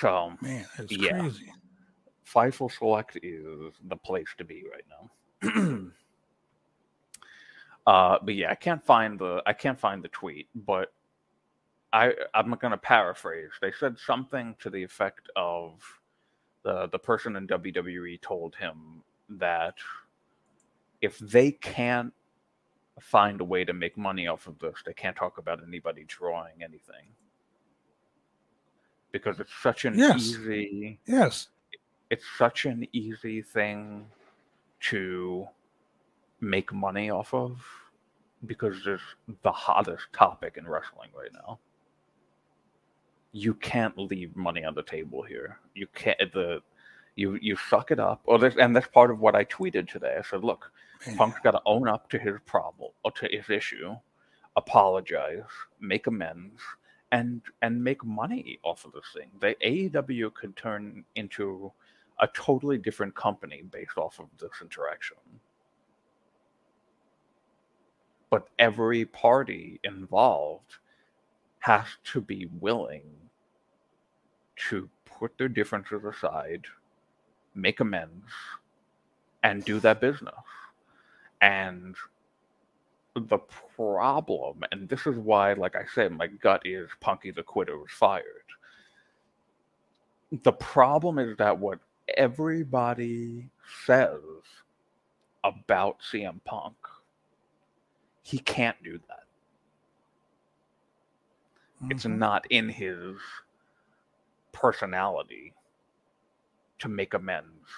[0.00, 1.20] so Man, that's Yeah.
[1.20, 1.52] crazy.
[2.26, 5.10] Fightful Select is the place to be right now.
[7.86, 10.94] uh, but yeah, I can't find the I can't find the tweet, but
[11.92, 13.50] I I'm gonna paraphrase.
[13.60, 15.82] They said something to the effect of
[16.62, 19.74] the the person in WWE told him that
[21.02, 22.14] if they can't
[23.00, 26.62] find a way to make money off of this, they can't talk about anybody drawing
[26.62, 27.06] anything.
[29.12, 30.16] Because it's such an Yes.
[30.20, 31.48] easy Yes.
[32.10, 34.06] it's such an easy thing
[34.80, 35.48] to
[36.40, 37.64] make money off of
[38.46, 39.02] because it's
[39.42, 41.58] the hottest topic in wrestling right now.
[43.32, 45.58] You can't leave money on the table here.
[45.74, 46.62] You can't the
[47.16, 48.20] you you suck it up.
[48.24, 50.16] Or this, and that's part of what I tweeted today.
[50.18, 50.70] I said, look.
[51.16, 53.94] Punk's got to own up to his problem or to his issue,
[54.56, 55.42] apologize,
[55.80, 56.60] make amends,
[57.12, 59.30] and and make money off of this thing.
[59.40, 61.72] The AEW could turn into
[62.20, 65.16] a totally different company based off of this interaction.
[68.30, 70.76] But every party involved
[71.60, 73.02] has to be willing
[74.70, 76.64] to put their differences aside,
[77.54, 78.30] make amends,
[79.42, 80.34] and do that business.
[81.44, 81.96] And
[83.16, 83.38] the
[83.76, 87.92] problem, and this is why, like I said, my gut is Punky the Quitter was
[87.92, 88.24] fired.
[90.44, 91.80] The problem is that what
[92.16, 93.50] everybody
[93.86, 94.20] says
[95.44, 96.76] about CM Punk,
[98.22, 99.24] he can't do that.
[101.90, 102.08] It's Mhm.
[102.08, 103.16] not in his
[104.52, 105.54] personality
[106.80, 107.68] to make amends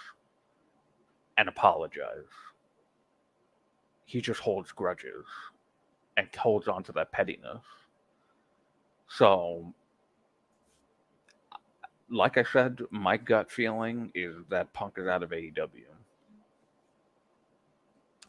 [1.39, 2.31] and apologize.
[4.07, 5.27] He just holds grudges
[6.17, 7.63] and holds on to that pettiness.
[9.09, 9.75] So,
[12.11, 15.83] like I said, my gut feeling is that Punk is out of AEW.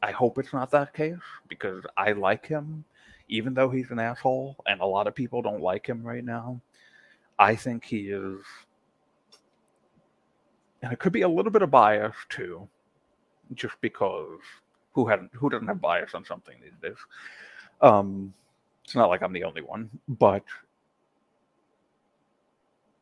[0.01, 1.15] I hope it's not that case
[1.47, 2.84] because I like him,
[3.30, 6.61] even though he's an asshole and a lot of people don't like him right now.
[7.39, 8.39] I think he is,
[10.82, 12.67] and it could be a little bit of bias too,
[13.53, 14.39] just because
[14.97, 16.97] who had who doesn't have bias on something these days.
[17.81, 18.33] Um,
[18.83, 20.43] it's not like I'm the only one, but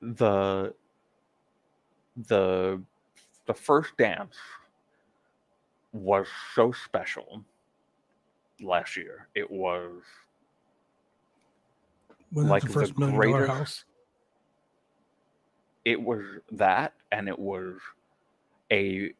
[0.01, 0.73] the
[2.27, 2.81] the
[3.45, 4.35] the first dance
[5.93, 7.45] was so special
[8.61, 9.29] last year.
[9.35, 10.01] It was
[12.33, 13.85] Wasn't Like the first the greatest- house?
[15.85, 17.77] it was that and it was
[18.69, 19.13] a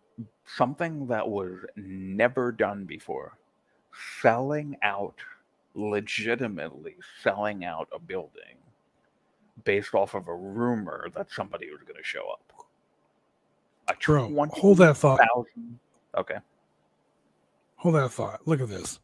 [0.46, 3.38] something that was never done before
[4.22, 5.16] selling out
[5.74, 8.56] legitimately selling out a building
[9.64, 12.42] based off of a rumor that somebody was going to show up
[13.88, 15.18] a Bro, hold that thought.
[15.18, 15.80] 20,000
[16.18, 16.38] okay
[17.78, 18.42] Hold that thought.
[18.48, 19.00] Look at this.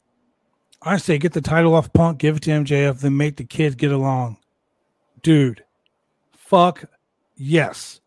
[0.82, 3.76] I say get the title off Punk, give it to MJF, then make the kids
[3.76, 4.38] get along.
[5.22, 5.64] Dude,
[6.32, 6.86] fuck
[7.36, 8.01] yes.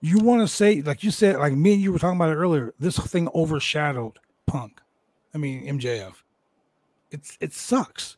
[0.00, 2.36] You want to say, like you said, like me and you were talking about it
[2.36, 4.80] earlier, this thing overshadowed Punk.
[5.34, 6.14] I mean, MJF.
[7.10, 8.16] It's it sucks.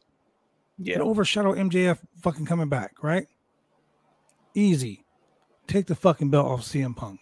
[0.78, 3.26] yeah It overshadowed MJF fucking coming back, right?
[4.55, 5.05] Easy.
[5.66, 7.20] Take the fucking belt off CM Punk.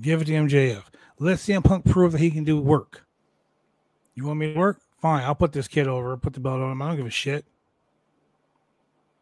[0.00, 0.84] Give it to MJF.
[1.18, 3.04] Let CM Punk prove that he can do work.
[4.14, 4.80] You want me to work?
[5.00, 5.24] Fine.
[5.24, 6.82] I'll put this kid over, put the belt on him.
[6.82, 7.44] I don't give a shit.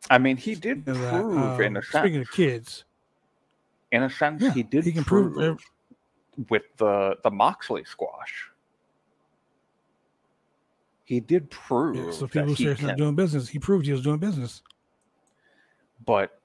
[0.08, 2.84] i mean he did You know that, prove in um, a speaking of kids,
[3.92, 5.58] in a sense Yeah, he did he can prove,
[6.48, 8.50] with the the moxley squash.
[11.04, 13.48] He did prove yeah, so that people say he's not doing business.
[13.48, 14.62] He proved he was doing business.
[16.04, 16.40] but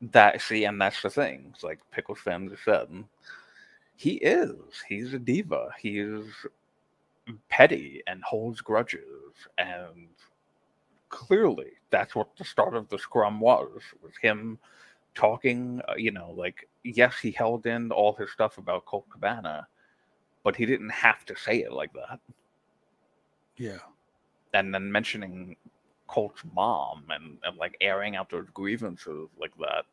[0.00, 1.50] that see and that's the thing.
[1.52, 3.04] It's like pickles fans have said
[3.96, 4.54] he is
[4.88, 5.70] he's a diva.
[5.80, 6.24] He's
[7.48, 9.02] petty and holds grudges.
[9.58, 10.08] And
[11.08, 14.58] clearly that's what the start of the scrum was was him
[15.18, 19.66] talking uh, you know like yes he held in all his stuff about Colt Cabana
[20.44, 22.20] but he didn't have to say it like that
[23.56, 23.78] Yeah.
[24.54, 25.56] and then mentioning
[26.06, 29.84] Colt's mom and, and like airing out those grievances like that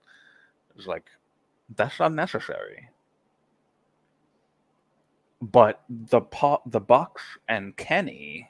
[0.78, 1.05] is like
[1.76, 2.88] that's unnecessary.
[5.41, 8.47] But the po- the Bucks and Kenny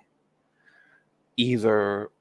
[1.37, 2.11] either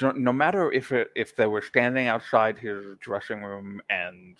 [0.00, 4.36] no matter if it, if they were standing outside his dressing room and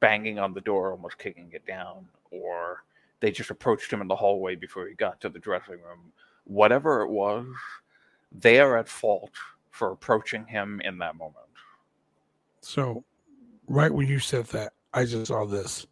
[0.00, 2.84] banging on the door, almost kicking it down, or
[3.20, 6.12] they just approached him in the hallway before he got to the dressing room.
[6.44, 7.46] Whatever it was,
[8.32, 9.32] they are at fault
[9.70, 11.36] for approaching him in that moment.
[12.60, 13.04] So,
[13.66, 15.86] right when you said that, I just saw this.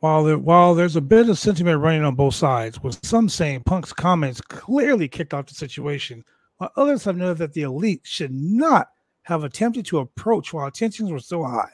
[0.00, 3.64] While there, while there's a bit of sentiment running on both sides, with some saying
[3.64, 6.24] Punk's comments clearly kicked off the situation,
[6.58, 8.88] while others have noted that the elite should not
[9.22, 11.72] have attempted to approach while tensions were so high.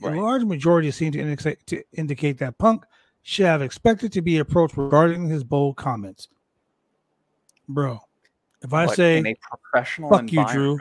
[0.00, 0.16] Right.
[0.16, 2.84] A large majority seem to indicate, to indicate that Punk
[3.22, 6.28] should have expected to be approached regarding his bold comments.
[7.68, 8.00] Bro,
[8.62, 10.78] if I But say in a professional "Fuck you, Drew,"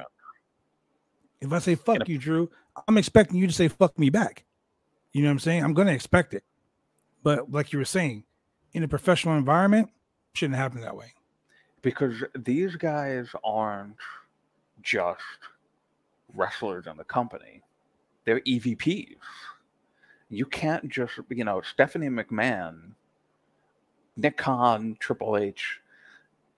[1.41, 2.49] If I say fuck you, Drew,
[2.87, 4.45] I'm expecting you to say fuck me back.
[5.13, 5.63] You know what I'm saying?
[5.63, 6.43] I'm gonna expect it.
[7.23, 8.23] But like you were saying,
[8.73, 9.89] in a professional environment,
[10.33, 11.13] shouldn't happen that way.
[11.81, 13.95] Because these guys aren't
[14.81, 15.21] just
[16.33, 17.61] wrestlers in the company.
[18.25, 19.15] They're evps
[20.31, 22.93] you can't just you know stephanie mcmahon
[24.15, 25.79] nick khan triple h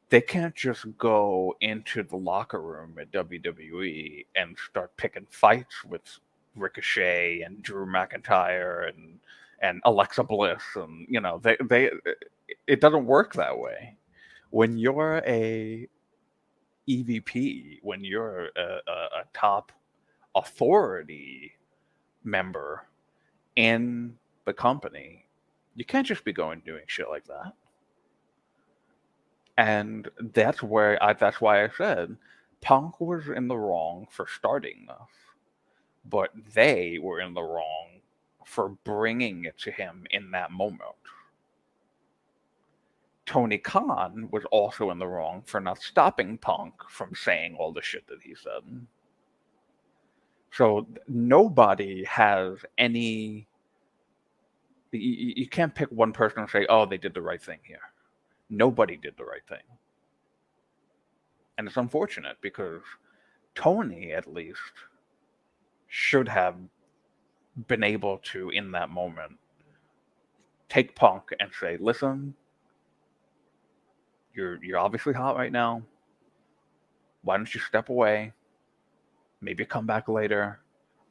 [0.09, 6.19] they can't just go into the locker room at wwe and start picking fights with
[6.55, 9.19] ricochet and drew mcintyre and
[9.63, 11.89] and alexa bliss and you know they they
[12.67, 13.95] it doesn't work that way
[14.53, 15.89] when you're a
[16.89, 19.71] EVP, when you're a, a, a top
[20.35, 21.53] authority
[22.23, 22.87] member
[23.55, 25.25] in the company,
[25.75, 27.53] you can't just be going doing shit like that.
[29.57, 32.17] And that's where I that's why I said
[32.61, 35.09] Punk was in the wrong for starting this,
[36.05, 38.01] but they were in the wrong
[38.45, 40.81] for bringing it to him in that moment.
[43.25, 47.81] Tony Khan was also in the wrong for not stopping Punk from saying all the
[47.81, 48.85] shit that he said.
[50.51, 53.47] So nobody has any.
[54.91, 57.79] You, you can't pick one person and say, "Oh, they did the right thing here."
[58.49, 59.63] Nobody did the right thing,
[61.57, 62.81] and it's unfortunate because
[63.55, 64.59] Tony, at least,
[65.87, 66.55] should have
[67.67, 69.39] been able to, in that moment,
[70.69, 72.35] take Punk and say, "Listen,
[74.33, 75.81] you're you're obviously hot right now.
[77.23, 78.33] Why don't you step away?
[79.41, 80.59] Maybe come back later,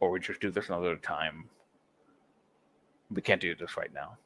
[0.01, 1.49] or we just do this another time.
[3.11, 4.17] We can't do this right now.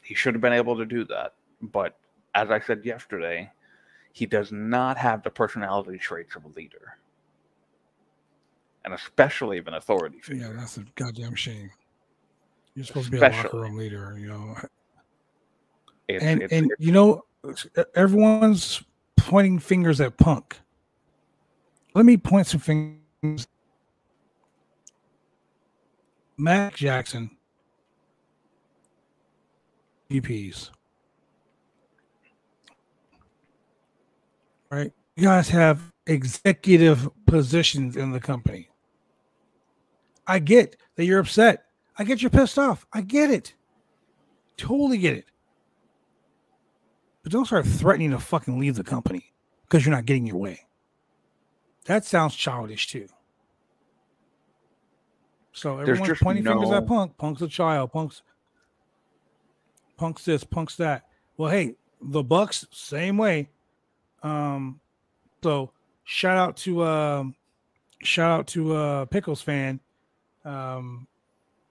[0.00, 1.98] He should have been able to do that, but
[2.34, 3.50] as I said yesterday,
[4.12, 6.96] he does not have the personality traits of a leader,
[8.84, 10.48] and especially of an authority figure.
[10.48, 11.70] Yeah, that's a goddamn shame.
[12.74, 14.56] You're supposed to be a locker room leader, you know.
[16.08, 17.24] It's, and it's, and it's- you know,
[17.94, 18.82] everyone's
[19.16, 20.58] pointing fingers at Punk.
[21.94, 23.46] Let me point some fingers.
[26.38, 27.30] Matt Jackson,
[30.10, 30.70] VPs.
[34.70, 34.92] Right?
[35.16, 38.70] You guys have executive positions in the company.
[40.26, 41.64] I get that you're upset.
[41.98, 42.86] I get you're pissed off.
[42.92, 43.54] I get it.
[44.56, 45.26] Totally get it.
[47.22, 50.66] But don't start threatening to fucking leave the company because you're not getting your way.
[51.86, 53.08] That sounds childish too.
[55.52, 57.16] So everyone's pointing fingers at Punk.
[57.18, 57.92] Punk's a child.
[57.92, 58.22] Punk's
[59.96, 60.44] Punk's this.
[60.44, 61.06] Punk's that.
[61.36, 63.48] Well, hey, the Bucks same way.
[64.22, 64.80] Um,
[65.42, 65.72] so
[66.04, 67.34] shout out to um,
[68.02, 69.80] shout out to uh Pickles fan.
[70.44, 71.06] Um,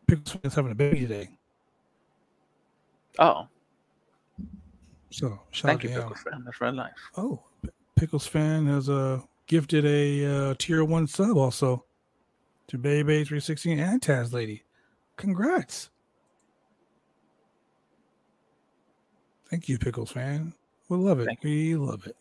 [0.07, 1.29] Pickles fan's having a baby today.
[3.19, 3.47] oh,
[5.11, 6.01] So shout thank out you, to him.
[6.03, 6.43] Pickles fan.
[6.45, 6.91] That's really nice.
[7.17, 7.43] Oh,
[7.95, 11.85] Pickles fan has uh, gifted a uh, tier one sub also
[12.67, 14.63] to Baby 316 and Taz Lady.
[15.17, 15.89] Congrats.
[19.49, 20.53] Thank you, Pickles fan.
[20.87, 21.25] We love it.
[21.25, 22.15] Thank We love it.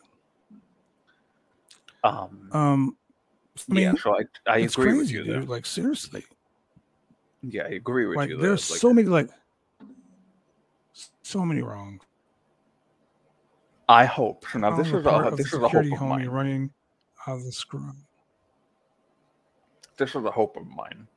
[2.03, 2.97] Um, Um,
[3.69, 5.47] I mean, yeah, so I, I agree with you dude.
[5.47, 6.25] Like seriously,
[7.41, 8.49] Yeah, I agree with like you there.
[8.49, 9.29] there's Like, so many like
[11.21, 12.01] so many wrong.
[13.91, 14.45] I hope.
[14.51, 16.29] So now this is a this is a hope of mine.
[16.29, 16.71] running
[17.27, 17.97] out of the scrum.
[19.97, 21.07] This is a hope of mine,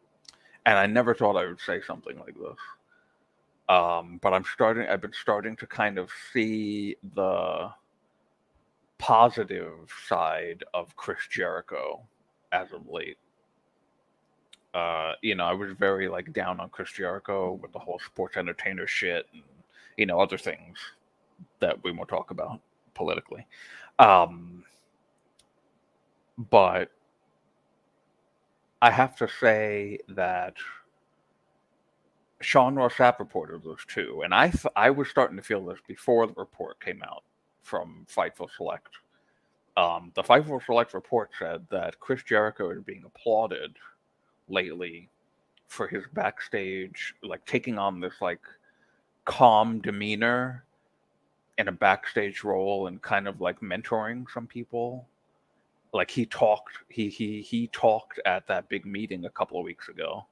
[0.67, 2.59] and I never thought I would say something like this.
[3.69, 4.89] Um, but I'm starting.
[4.89, 7.71] I've been starting to kind of see the
[8.99, 12.03] positive side of Chris Jericho
[12.51, 13.19] as of late.
[14.75, 18.37] Uh, you know, I was very like down on Chris Jericho with the whole sports
[18.37, 19.43] entertainer shit and
[19.97, 20.77] you know other things
[21.61, 22.61] that we won't talk about
[22.95, 23.47] politically.
[23.99, 24.65] Um,
[26.37, 26.91] but
[28.83, 30.55] I have to say that
[32.41, 35.79] Sean Ross Sapp reported this too, and I th- I was starting to feel this
[35.87, 37.25] before the report came out
[37.63, 38.91] from Fightful Select.
[39.77, 43.77] Um, the Fightful Select report said that Chris Jericho is being applauded
[44.49, 45.09] lately
[45.69, 48.43] for his backstage, like taking on this like
[49.25, 50.65] calm demeanor
[51.59, 55.07] in a backstage role and kind of like mentoring some people.
[55.93, 59.89] Like he talked he he he talked at that big meeting a couple of weeks
[59.89, 60.27] ago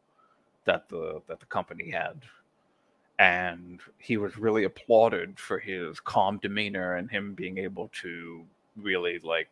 [0.64, 2.22] that the that the company had.
[3.18, 8.44] And he was really applauded for his calm demeanor and him being able to
[8.76, 9.50] really like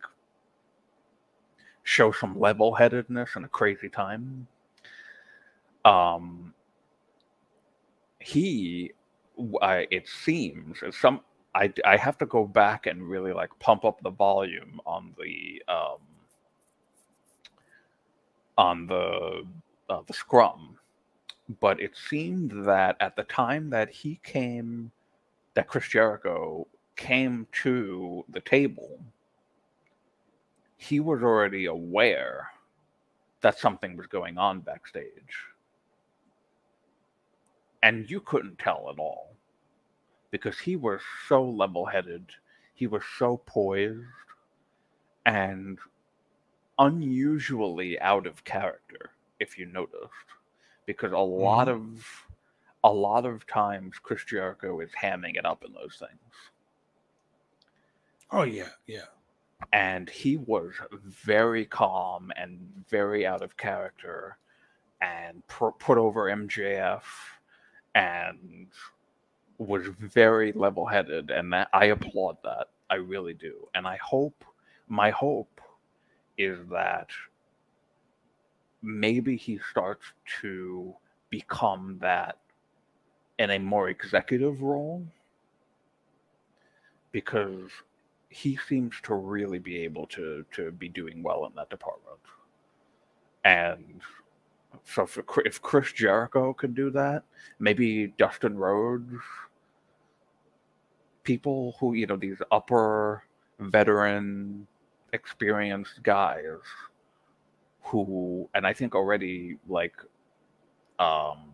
[1.84, 4.48] show some level-headedness in a crazy time.
[5.84, 6.52] Um
[8.18, 8.92] he
[9.62, 11.20] I, it seems some
[11.54, 15.62] I, I have to go back and really like pump up the volume on the
[15.68, 15.98] um,
[18.56, 19.46] on the
[19.88, 20.78] uh, the scrum,
[21.60, 24.92] but it seemed that at the time that he came,
[25.54, 29.00] that Chris Jericho came to the table,
[30.76, 32.48] he was already aware
[33.40, 35.46] that something was going on backstage,
[37.82, 39.34] and you couldn't tell at all
[40.30, 42.26] because he was so level-headed,
[42.74, 44.00] he was so poised,
[45.26, 45.78] and
[46.78, 50.10] unusually out of character, if you noticed,
[50.86, 51.94] because a lot mm-hmm.
[51.94, 52.26] of
[52.84, 56.32] a lot of times Chris Jericho is hamming it up in those things,
[58.30, 59.06] Oh yeah, yeah.
[59.72, 60.72] and he was
[61.04, 62.58] very calm and
[62.88, 64.38] very out of character,
[65.00, 67.02] and pr- put over MJF,
[67.94, 68.68] and
[69.60, 72.68] was very level-headed, and that I applaud that.
[72.88, 74.44] I really do, and I hope
[74.88, 75.60] my hope
[76.36, 77.08] is that
[78.82, 80.06] maybe he starts
[80.40, 80.94] to
[81.28, 82.38] become that
[83.38, 85.06] in a more executive role
[87.12, 87.70] because
[88.28, 92.18] he seems to really be able to to be doing well in that department
[93.44, 94.00] and
[94.84, 97.22] so if, if chris jericho could do that
[97.58, 99.14] maybe dustin rhodes
[101.22, 103.24] people who you know these upper
[103.58, 104.66] veteran
[105.12, 106.60] experienced guys
[107.82, 109.94] who and I think already like
[110.98, 111.50] um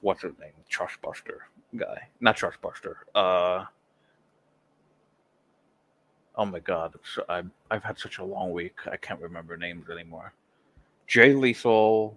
[0.00, 0.52] what's his name?
[0.70, 1.40] Trustbuster
[1.76, 2.08] guy.
[2.20, 2.94] Not Trustbuster.
[3.14, 3.64] Uh
[6.36, 6.94] Oh my god,
[7.28, 8.78] I've I've had such a long week.
[8.90, 10.32] I can't remember names anymore.
[11.06, 12.16] Jay Lethal,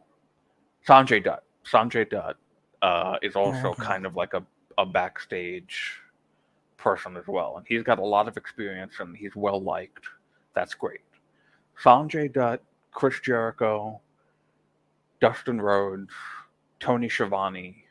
[0.88, 2.36] Sanjay Dutt, Sanjay Dutt,
[2.84, 3.84] uh, is also okay.
[3.84, 4.44] kind of like a,
[4.78, 6.00] a backstage
[6.78, 7.56] person as well.
[7.58, 10.06] And he's got a lot of experience and he's well liked.
[10.54, 11.02] That's great.
[11.82, 12.62] Sanjay Dutt,
[12.92, 14.00] Chris Jericho,
[15.20, 16.14] Dustin Rhodes,
[16.80, 17.86] Tony Schiavone.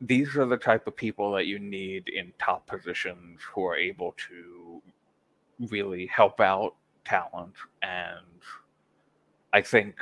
[0.00, 4.14] These are the type of people that you need in top positions who are able
[4.28, 4.82] to
[5.70, 6.74] really help out
[7.04, 8.26] talent and
[9.52, 9.94] I think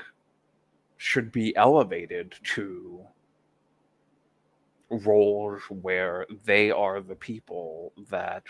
[0.97, 3.05] should be elevated to
[5.01, 8.45] roles where they are the people that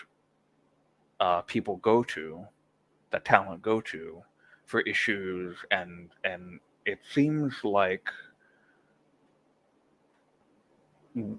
[1.21, 2.45] uh, people go to,
[3.11, 4.23] that talent go to
[4.67, 8.09] for issues, and and it seems like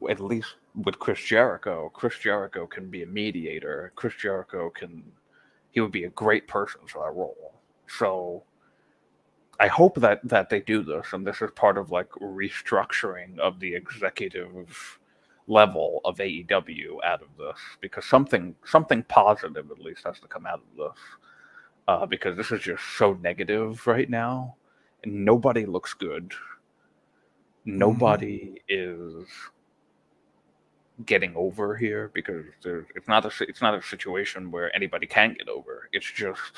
[0.10, 3.92] at least with Chris Jericho, Chris Jericho can be a mediator.
[3.96, 5.04] Chris Jericho can
[5.72, 7.54] he would be a great person for that role.
[7.88, 8.44] So
[9.60, 13.60] I hope that that they do this, and this is part of like restructuring of
[13.60, 15.00] the executive
[15.48, 20.46] level of AEW out of this, because something something positive at least has to come
[20.46, 21.02] out of this,
[21.88, 24.56] uh, because this is just so negative right now,
[25.04, 26.34] and nobody looks good.
[27.66, 29.26] Nobody is
[31.06, 35.34] getting over here because there's, it's not a it's not a situation where anybody can
[35.34, 35.90] get over.
[35.94, 36.54] It's just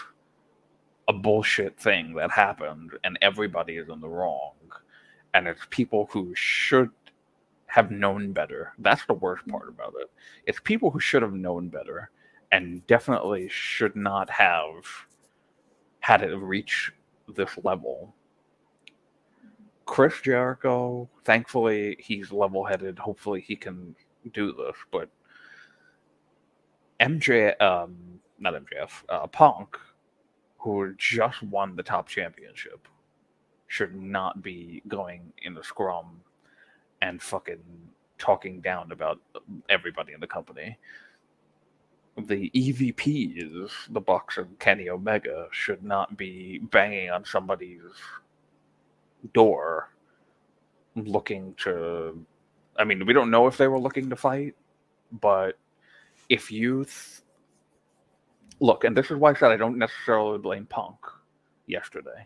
[1.08, 4.54] a bullshit thing that happened and everybody is in the wrong
[5.34, 6.90] and it's people who should
[7.68, 8.74] have known better.
[8.80, 10.10] That's the worst part about it.
[10.46, 12.10] It's people who should have known better
[12.52, 14.86] and definitely should not have
[16.00, 16.92] had it reach
[17.36, 18.14] this level.
[19.86, 23.00] Chris jericho thankfully he's level-headed.
[23.00, 23.96] Hopefully he can
[24.34, 25.10] do this but
[27.00, 27.96] mj um
[28.40, 29.78] not mjf uh, punk
[30.68, 32.90] who just won the top championship
[33.68, 36.20] should not be going in the scrum
[37.02, 37.64] and fucking
[38.18, 39.18] talking down about
[39.70, 40.78] everybody in the company.
[42.18, 47.94] The EVPs, the Bucks and Kenny Omega, should not be banging on somebody's
[49.34, 49.92] door
[50.98, 52.26] looking to.
[52.78, 54.56] I mean, we don't know if they were looking to fight,
[55.14, 55.58] but
[56.28, 57.22] if you th-
[58.60, 60.98] look, and this is why I said I don't necessarily blame Punk
[61.66, 62.26] yesterday.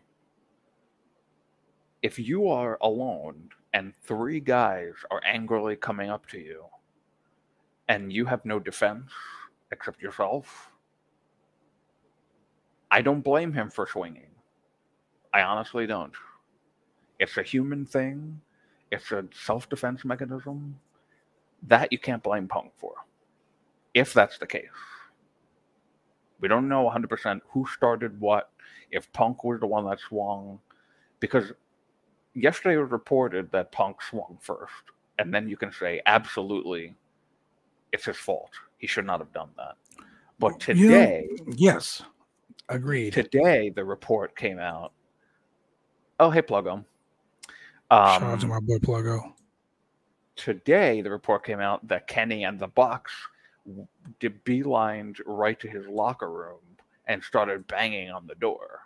[2.02, 6.66] If you are alone and three guys are angrily coming up to you
[7.90, 9.12] and you have no defense
[9.72, 10.72] except yourself,
[12.90, 14.28] I don't blame him for swinging.
[15.34, 16.14] I honestly don't.
[17.20, 18.42] It's a human thing,
[18.92, 20.80] it's a self defense mechanism.
[21.68, 22.96] That you can't blame Punk for,
[23.94, 24.66] if that's the case.
[26.42, 28.50] We don't know 100% who started what,
[28.92, 30.60] if Punk was the one that swung,
[31.20, 31.52] because
[32.34, 34.74] yesterday it was reported that Punk swung first.
[35.20, 36.96] And then you can say, absolutely,
[37.92, 38.50] it's his fault.
[38.80, 39.76] He should not have done that.
[40.40, 42.02] But today, Yes,
[42.70, 43.14] agreed.
[43.14, 44.94] today the report came out.
[46.20, 46.84] Oh, hey, Pluggo.
[47.92, 49.34] Shout out to Um, my boy Pluggo.
[50.36, 53.12] today the report came out that Kenny and the Bucks
[54.22, 56.60] beelined right to his locker room
[57.08, 58.82] and started banging on the door.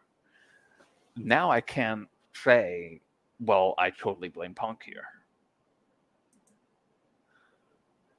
[1.16, 3.02] Now I can't say,
[3.40, 5.06] well, I totally blame Punk here.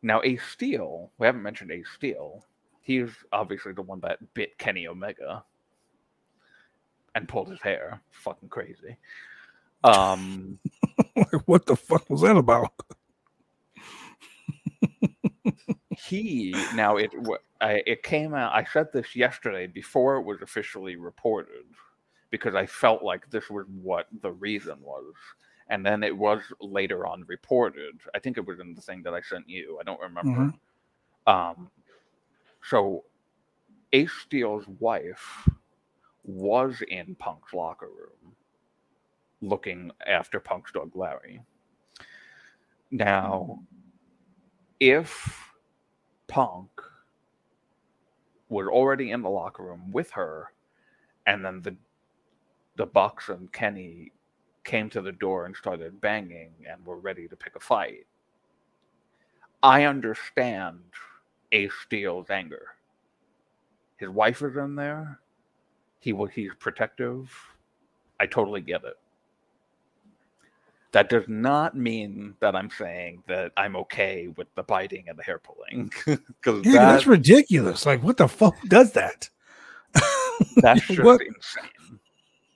[0.03, 2.45] Now Ace Steel, we haven't mentioned Ace Steel.
[2.81, 5.43] He's obviously the one that bit Kenny Omega
[7.15, 8.01] and pulled his hair.
[8.13, 8.97] Fucking crazy.
[9.83, 10.59] Um
[11.47, 12.73] what the fuck was that about?
[16.07, 17.11] He now it
[17.61, 21.65] I, it came out i said this yesterday before it was officially reported
[22.31, 25.15] because i felt like this was what the reason was.
[25.69, 27.99] And then it was later on reported.
[28.15, 30.53] I think it was in the thing that i sent you i don't remember.
[31.27, 31.71] Um
[32.63, 33.05] so
[33.93, 35.49] ace steel's wife
[36.25, 38.35] was in punk's locker room
[39.41, 41.41] looking after punk's dog larry.
[42.91, 43.61] Now
[44.79, 45.43] if
[46.29, 46.71] Punk
[48.49, 50.53] was already in the locker room with her,
[51.27, 51.77] and then the
[52.77, 54.13] the Bucks and Kenny
[54.65, 58.07] came to the door and started banging and were ready to pick a fight.
[59.63, 60.81] I understand
[61.53, 62.67] Ace Steel's anger.
[63.97, 65.21] His wife is in there.
[66.01, 67.33] He he's protective.
[68.21, 68.97] I totally get it.
[70.97, 75.23] That does not mean that I'm saying that I'm okay with the biting and the
[75.23, 75.91] hair pulling.
[75.91, 76.21] Mm.
[76.27, 77.85] Because Yeah, that, that's ridiculous.
[77.85, 79.29] Like, what the fuck does that?
[80.63, 81.21] that's just What?
[81.21, 82.01] insane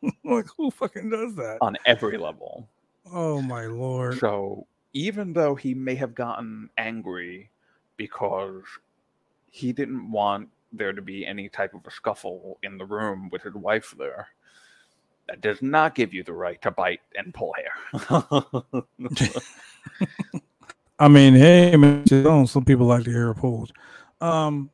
[0.25, 1.59] like, who fucking does that?
[1.61, 2.67] on every level.
[3.13, 4.19] Oh my lord.
[4.19, 7.51] So even though he may have gotten angry
[7.99, 8.65] because
[9.51, 13.43] he didn't want there to be any type of a scuffle in the room with
[13.43, 14.29] his wife there,
[15.31, 17.73] that does not give you the right to bite and pull hair.
[20.99, 22.05] I mean, hey, man,
[22.47, 23.73] some people like the hair pulled.
[24.21, 24.71] Um,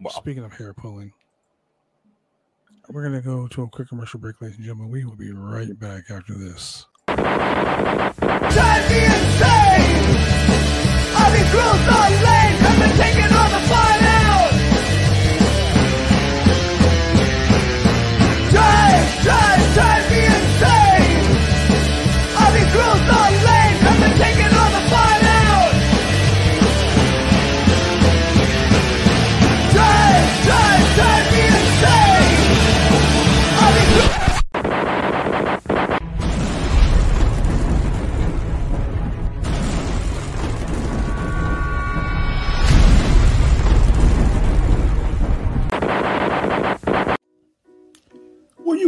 [0.00, 1.12] well, speaking of hair pulling,
[2.88, 4.90] we're gonna go to a quick commercial break, ladies and gentlemen.
[4.90, 6.86] We will be right back after this.
[7.06, 8.24] Drive
[8.90, 10.16] me insane!
[11.16, 11.76] I'll be cruel,
[12.66, 14.03] I've been taking all the fun
[19.24, 21.24] drive, drive me insane!
[22.36, 22.98] I'll be cruel,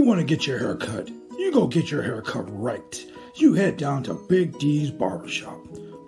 [0.06, 3.04] want to get your hair cut, you go get your hair cut right.
[3.34, 5.58] You head down to Big D's Barbershop.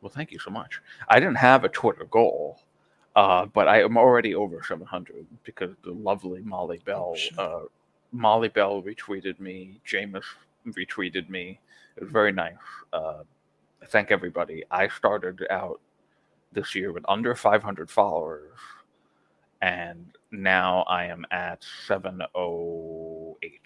[0.01, 0.81] well, thank you so much.
[1.07, 2.59] I didn't have a Twitter goal,
[3.15, 7.63] uh, but I am already over 700 because the lovely Molly oh, Bell, oh, uh,
[8.11, 9.79] Molly Bell retweeted me.
[9.87, 10.23] Jameis
[10.67, 11.59] retweeted me.
[11.97, 12.55] It was very nice.
[12.93, 13.23] Uh,
[13.87, 14.63] thank everybody.
[14.69, 15.81] I started out
[16.51, 18.57] this year with under 500 followers,
[19.61, 23.61] and now I am at 708.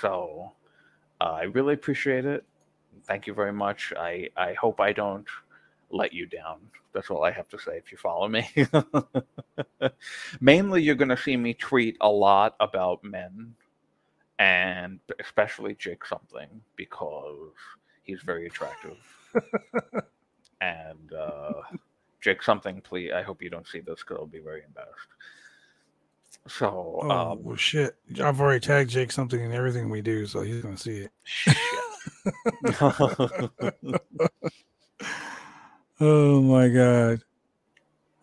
[0.00, 0.52] So
[1.20, 2.44] uh, I really appreciate it.
[3.04, 3.92] Thank you very much.
[3.98, 5.26] I, I hope I don't
[5.90, 6.60] let you down.
[6.92, 8.48] That's all I have to say if you follow me.
[10.40, 13.54] Mainly, you're going to see me tweet a lot about men
[14.38, 17.52] and especially Jake something because
[18.02, 18.98] he's very attractive.
[20.60, 21.52] and uh,
[22.20, 23.12] Jake something, please.
[23.14, 25.08] I hope you don't see this because I'll be very embarrassed.
[26.46, 27.96] So, oh um, well, shit!
[28.22, 31.10] I've already tagged Jake something in everything we do, so he's gonna see it.
[36.00, 37.22] oh my god!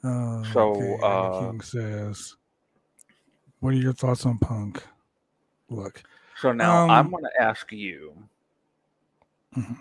[0.03, 0.97] Oh, so, okay.
[1.03, 2.35] uh, King says,
[3.59, 4.83] "What are your thoughts on Punk?"
[5.69, 6.03] Look.
[6.37, 8.13] So now um, I'm going to ask you.
[9.57, 9.73] Mm-hmm.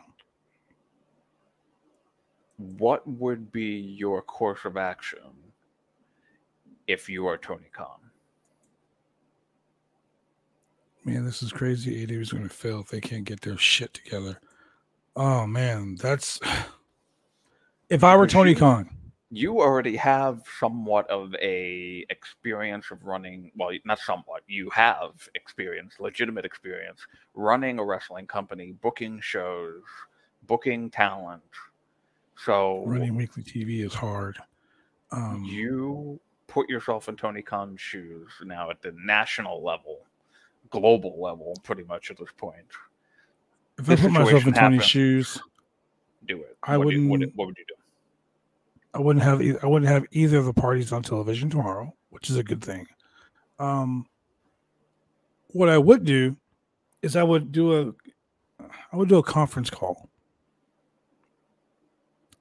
[2.79, 5.53] What would be your course of action
[6.87, 8.06] if you are Tony Khan?
[11.07, 12.07] Man, this is crazy.
[12.07, 14.41] AEW is going to fail if they can't get their shit together.
[15.15, 16.41] Oh man, that's
[17.89, 18.91] if I were Tony Khan.
[19.31, 23.51] You already have somewhat of a experience of running.
[23.57, 24.43] Well, not somewhat.
[24.47, 27.01] You have experience, legitimate experience,
[27.35, 29.83] running a wrestling company, booking shows,
[30.47, 31.43] booking talent.
[32.37, 34.39] So running weekly TV is hard.
[35.13, 40.01] Um, you put yourself in Tony Khan's shoes now at the national level
[40.81, 42.57] global level, pretty much at this point.
[43.79, 45.41] If this I put myself in Tony's shoes,
[46.27, 46.57] do it.
[46.63, 47.09] I what wouldn't.
[47.09, 47.75] what, what, would you do?
[48.95, 49.41] I wouldn't have.
[49.63, 52.87] I wouldn't have either of the parties on television tomorrow, which is a good thing.
[53.59, 54.07] Um,
[55.49, 56.37] what I would do
[57.03, 57.75] is I would do
[58.61, 60.09] a, I would do a conference call.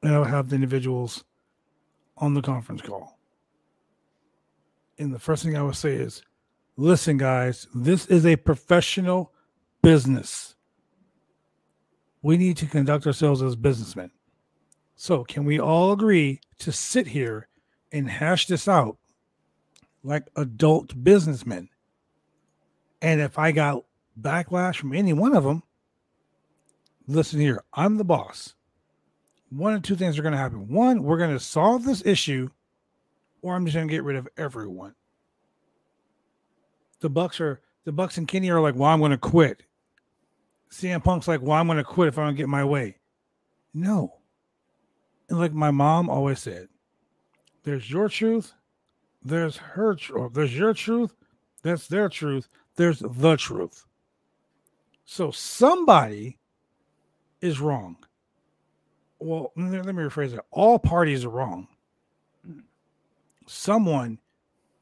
[0.01, 1.23] and I would have the individuals
[2.17, 3.17] on the conference call.
[4.97, 6.21] And the first thing I would say is
[6.77, 9.31] listen, guys, this is a professional
[9.81, 10.55] business.
[12.21, 14.11] We need to conduct ourselves as businessmen.
[14.95, 17.47] So, can we all agree to sit here
[17.91, 18.97] and hash this out
[20.03, 21.69] like adult businessmen?
[23.01, 23.83] And if I got
[24.19, 25.63] backlash from any one of them,
[27.07, 28.55] listen here, I'm the boss.
[29.49, 30.69] One of two things are going to happen.
[30.69, 32.49] One, we're going to solve this issue,
[33.41, 34.95] or I'm just going to get rid of everyone.
[36.99, 39.63] The Bucks are the Bucks and Kenny are like, well, I'm going to quit.
[40.71, 42.97] CM Punk's like, well, I'm going to quit if I don't get my way.
[43.73, 44.15] No.
[45.29, 46.67] And like my mom always said,
[47.63, 48.53] there's your truth,
[49.23, 51.13] there's her truth, there's your truth,
[51.63, 53.85] that's their truth, there's the truth.
[55.05, 56.37] So somebody
[57.41, 57.97] is wrong.
[59.19, 60.41] Well, let me rephrase it.
[60.51, 61.67] All parties are wrong.
[62.45, 62.59] Hmm.
[63.47, 64.19] Someone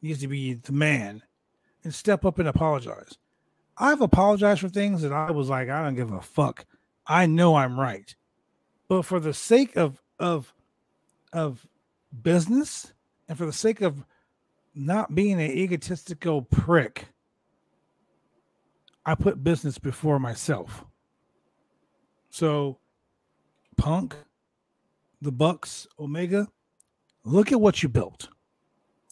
[0.02, 1.22] needs to be the man
[1.84, 3.18] and step up and apologize.
[3.78, 6.66] I've apologized for things that I was like, I don't give a fuck.
[7.08, 8.16] I know I'm right.
[8.88, 10.54] But for the sake of of
[11.32, 11.68] of
[12.22, 12.94] business
[13.28, 14.06] and for the sake of
[14.76, 17.08] not being an egotistical prick,
[19.06, 20.86] I put business before myself.
[22.30, 22.80] So,
[23.78, 24.16] Punk,
[25.22, 26.48] the Bucks, Omega,
[27.24, 28.30] look at what you built.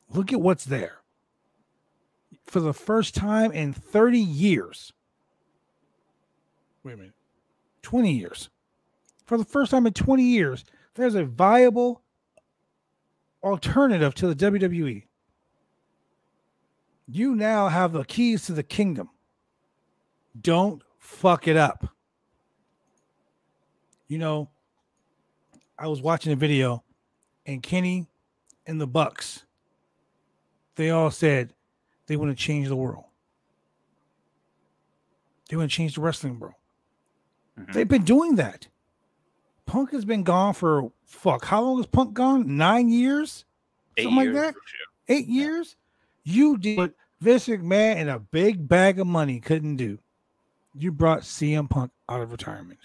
[0.09, 1.00] Look at what's there.
[2.51, 4.91] For the first time in 30 years.
[6.83, 7.13] Wait a minute.
[7.81, 8.49] 20 years.
[9.25, 12.01] For the first time in 20 years, there's a viable
[13.41, 15.03] alternative to the WWE.
[17.07, 19.09] You now have the keys to the kingdom.
[20.41, 21.87] Don't fuck it up.
[24.09, 24.49] You know,
[25.79, 26.83] I was watching a video
[27.45, 28.09] and Kenny
[28.67, 29.45] and the Bucks,
[30.75, 31.53] they all said
[32.11, 33.05] they want to change the world.
[35.49, 36.55] They want to change the wrestling world.
[37.59, 37.71] Mm-hmm.
[37.71, 38.67] They've been doing that.
[39.65, 41.45] Punk has been gone for fuck.
[41.45, 42.57] How long has Punk gone?
[42.57, 43.45] Nine years?
[43.97, 45.13] Eight Something years, like that?
[45.13, 45.43] Eight yeah.
[45.43, 45.75] years?
[46.23, 49.97] You did what Vince McMahon and a big bag of money couldn't do
[50.73, 52.79] you brought CM Punk out of retirement,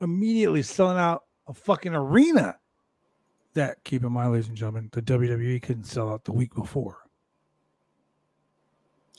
[0.00, 2.56] immediately selling out a fucking arena.
[3.54, 6.98] That, keep in mind, ladies and gentlemen, the WWE couldn't sell out the week before.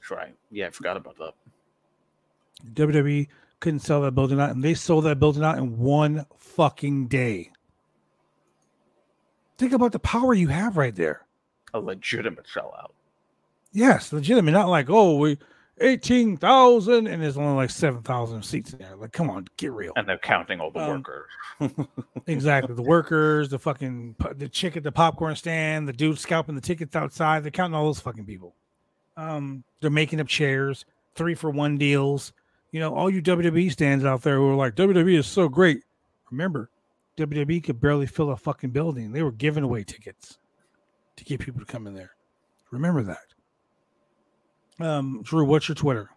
[0.09, 0.35] Right.
[0.51, 1.33] Yeah, I forgot about that.
[2.73, 3.27] WWE
[3.59, 7.51] couldn't sell that building out, and they sold that building out in one fucking day.
[9.57, 11.25] Think about the power you have right there.
[11.73, 12.91] A legitimate sellout.
[13.71, 14.51] Yes, legitimate.
[14.51, 15.37] Not like, oh, we
[15.81, 18.95] 18,000 and there's only like 7,000 seats in there.
[18.95, 19.91] Like, come on, get real.
[19.95, 21.03] And they're counting all the um,
[21.59, 21.87] workers.
[22.27, 22.75] exactly.
[22.75, 26.95] The workers, the fucking, the chick at the popcorn stand, the dude scalping the tickets
[26.95, 27.43] outside.
[27.43, 28.55] They're counting all those fucking people.
[29.15, 30.85] Um, they're making up chairs,
[31.15, 32.33] three for one deals.
[32.71, 35.83] You know, all you WWE stands out there who are like, WWE is so great.
[36.31, 36.69] Remember,
[37.17, 39.11] WWE could barely fill a fucking building.
[39.11, 40.39] They were giving away tickets
[41.15, 42.11] to get people to come in there.
[42.71, 44.85] Remember that.
[44.85, 46.09] Um, Drew, what's your Twitter?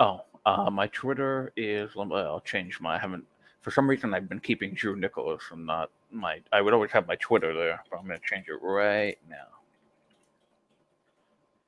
[0.00, 1.90] Oh, uh, my Twitter is.
[1.96, 2.96] I'll change my.
[2.96, 3.24] I haven't.
[3.60, 6.40] For some reason, I've been keeping Drew Nicholas and not my.
[6.52, 9.57] I would always have my Twitter there, but I'm going to change it right now.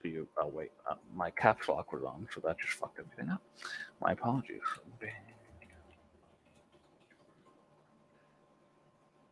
[0.02, 0.26] Do you?
[0.38, 3.42] Oh wait, uh, my caps lock was on, so that just fucked everything up.
[4.00, 4.60] My apologies.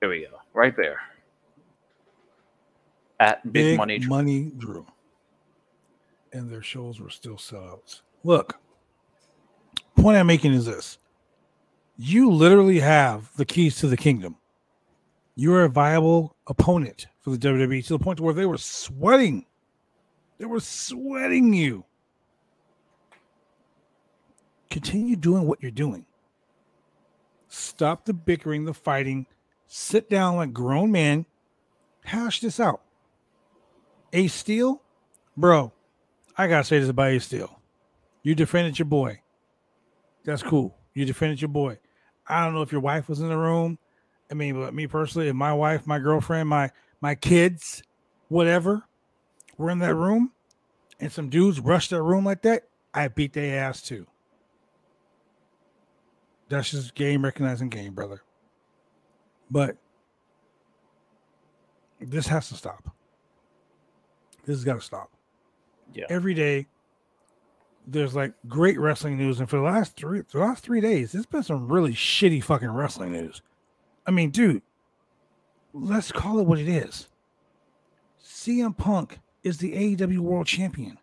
[0.01, 0.39] There we go.
[0.53, 1.01] Right there.
[3.21, 4.09] At Big, Big Money Drew.
[4.11, 4.87] Money Drew
[6.33, 8.03] and their shows were still sellouts.
[8.25, 8.59] Look,
[9.97, 10.99] point I'm making is this:
[11.97, 14.37] you literally have the keys to the kingdom.
[15.35, 19.47] You are a viable opponent for the WWE to the point where they were sweating.
[20.39, 21.85] They were sweating you.
[24.71, 26.07] Continue doing what you're doing.
[27.49, 29.27] Stop the bickering, the fighting.
[29.67, 31.27] Sit down like grown men.
[32.05, 32.83] Hash this out.
[34.13, 34.81] Ace Steel,
[35.37, 35.73] bro,
[36.37, 37.61] I gotta say this about Ace Steel.
[38.23, 39.21] You defended your boy.
[40.25, 40.77] That's cool.
[40.95, 41.79] You defended your boy.
[42.27, 43.79] I don't know if your wife was in the room.
[44.31, 46.71] I mean, but me personally, if my wife, my girlfriend, my
[47.01, 47.83] my kids,
[48.29, 48.85] whatever,
[49.59, 50.33] were in that room,
[50.99, 54.07] and some dudes rushed that room like that, I beat their ass too.
[56.49, 58.23] That's just game recognizing game, brother.
[59.51, 59.77] But
[62.01, 62.95] this has to stop.
[64.47, 65.11] This has got to stop.
[65.93, 66.07] Yeah.
[66.09, 66.67] Every day
[67.87, 71.27] there's like great wrestling news, and for the last three the last three days, there's
[71.27, 73.43] been some really shitty fucking wrestling news.
[74.07, 74.63] I mean, dude,
[75.73, 77.09] let's call it what it is.
[78.23, 80.99] CM Punk is the AEW World Champion.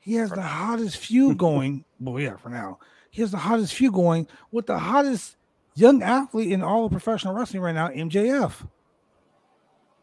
[0.00, 1.84] He has the hottest feud going.
[2.00, 2.78] well, yeah, for now.
[3.10, 5.36] He has the hottest feud going with the hottest
[5.74, 8.68] young athlete in all of professional wrestling right now, MJF.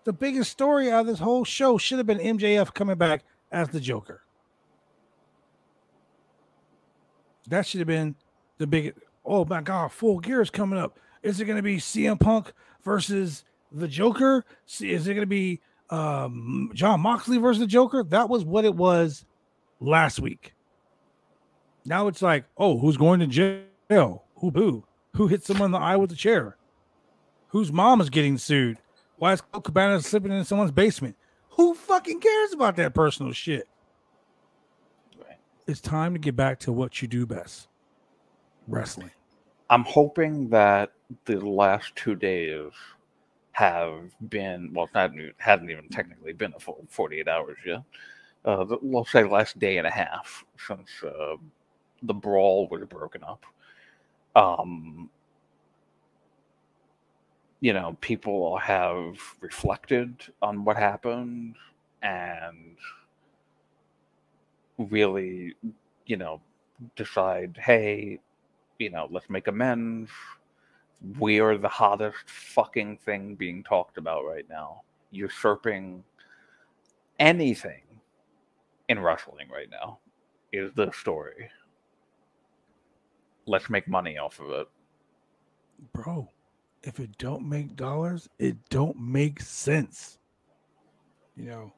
[0.06, 3.70] The biggest story out of this whole show should have been MJF coming back as
[3.70, 4.22] the Joker.
[7.48, 8.16] That should have been
[8.58, 8.96] the big.
[9.24, 11.00] Oh my God, full gear is coming up.
[11.24, 12.54] Is it going to be CM Punk
[12.84, 14.46] versus the Joker?
[14.80, 18.04] Is it going to be um, Jon Moxley versus the Joker?
[18.04, 19.26] That was what it was
[19.80, 20.54] last week.
[21.86, 24.24] Now it's like, oh, who's going to jail?
[24.38, 24.84] Who boo?
[25.16, 26.58] Who hit someone in the eye with a chair?
[27.50, 28.78] Whose mom is getting sued?
[29.18, 31.16] Why is Colt Cabana slipping in someone's basement?
[31.52, 33.68] Who fucking cares about that personal shit?
[35.68, 37.70] It's time to get back to what you do best
[38.68, 39.12] wrestling.
[39.70, 40.92] I'm hoping that
[41.26, 42.72] the last two days
[43.56, 47.84] have been well, not hadn't even technically been a full 48 hours yet.
[48.44, 51.38] Uh, we'll say last day and a half since uh,
[52.04, 53.46] the brawl was broken up.
[54.36, 55.10] Um,
[57.62, 61.56] you know, people have reflected on what happened
[62.02, 62.76] and
[64.78, 65.56] really,
[66.06, 66.42] you know,
[66.98, 68.20] decide, hey,
[68.80, 70.10] you know, let's make amends.
[71.20, 74.82] We are the hottest fucking thing being talked about right now,
[75.12, 76.04] usurping
[77.20, 77.82] anything
[78.90, 80.00] in wrestling right now
[80.52, 81.50] is the story.
[83.46, 84.68] Let's make money off of it.
[85.94, 86.30] Bro,
[86.84, 90.18] if it don't make dollars, it don't make sense.
[91.36, 91.74] You know,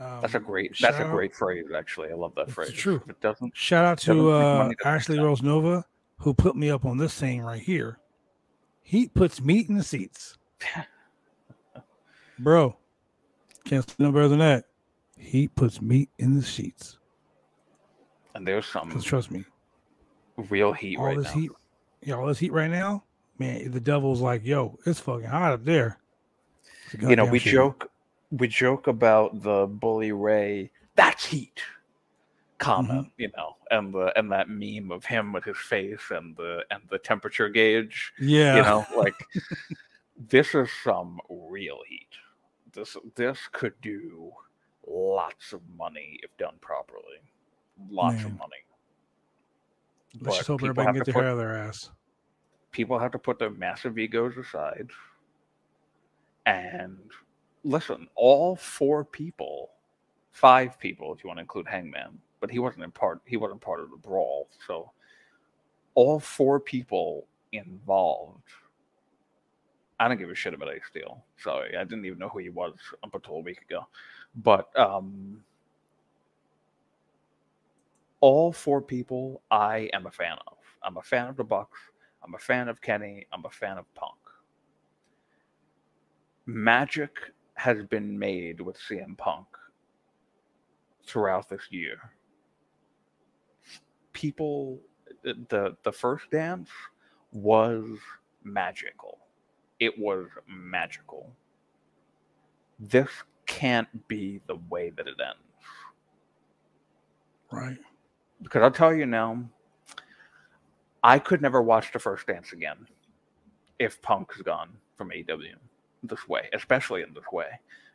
[0.00, 0.76] um, that's a um, great.
[0.80, 1.66] That's a great phrase.
[1.76, 2.72] Actually, I love that phrase.
[2.72, 3.00] True.
[3.04, 3.56] If it doesn't.
[3.56, 5.84] Shout out to uh, Ashley Rose Nova,
[6.18, 7.98] who put me up on this saying right here.
[8.82, 10.36] Heat puts meat in the seats.
[12.38, 12.76] Bro,
[13.64, 14.64] can't say no better than that.
[15.16, 16.98] Heat puts meat in the seats.
[18.34, 19.00] And there's some.
[19.00, 19.44] Trust me.
[20.36, 21.40] Real heat all right this now.
[21.40, 21.50] Heat,
[22.02, 23.04] yeah, all this heat right now.
[23.38, 25.98] Man, the devil's like, yo, it's fucking hot up there.
[27.00, 27.52] You know, we shit.
[27.52, 27.90] joke
[28.30, 30.70] we joke about the bully Ray.
[30.96, 31.60] That's heat.
[32.62, 33.22] Comment, mm-hmm.
[33.22, 36.82] you know, and the and that meme of him with his face and the and
[36.90, 38.12] the temperature gauge.
[38.18, 39.14] Yeah, you know, like
[40.28, 42.08] this is some real heat.
[42.72, 44.30] This this could do
[44.86, 47.20] lots of money if done properly.
[47.90, 48.26] Lots Man.
[48.26, 48.56] of money.
[50.20, 51.90] Let's just hope everybody can get their put, hair their ass.
[52.70, 54.88] People have to put their massive egos aside
[56.46, 56.98] and
[57.64, 59.70] listen, all four people,
[60.32, 63.20] five people, if you want to include Hangman, but he wasn't in part.
[63.24, 64.48] He wasn't part of the brawl.
[64.66, 64.90] So
[65.94, 68.42] all four people involved.
[70.00, 71.24] I don't give a shit about Ace Steel.
[71.38, 72.74] Sorry, I didn't even know who he was
[73.04, 73.86] up until a week ago.
[74.34, 75.44] But um,
[78.20, 80.56] all four people, I am a fan of.
[80.82, 81.78] I'm a fan of the Bucks.
[82.24, 83.24] I'm a fan of Kenny.
[83.32, 84.18] I'm a fan of Punk.
[86.46, 87.12] Magic
[87.54, 89.46] has been made with CM Punk
[91.06, 91.98] throughout this year.
[94.12, 94.78] People,
[95.26, 96.68] uh, the the first dance
[97.32, 97.84] was
[98.44, 99.18] magical.
[99.80, 101.32] It was magical.
[102.78, 103.08] This
[103.46, 105.38] can't be the way that it ends.
[107.50, 107.78] Right.
[108.42, 109.44] Because I'll tell you now,
[111.02, 112.86] I could never watch the first dance again
[113.78, 115.54] if Punk's gone from AEW
[116.02, 117.46] this way, especially in this way.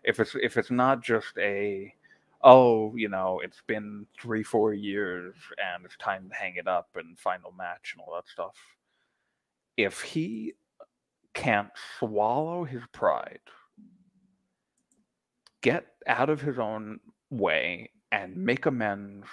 [0.03, 1.93] If it's if it's not just a
[2.47, 6.87] oh, you know, it's been three, four years and it's time to hang it up
[6.95, 8.55] and final match and all that stuff.
[9.75, 10.53] If he
[11.33, 11.69] can't
[11.99, 13.41] swallow his pride,
[15.61, 19.27] get out of his own way and make amends,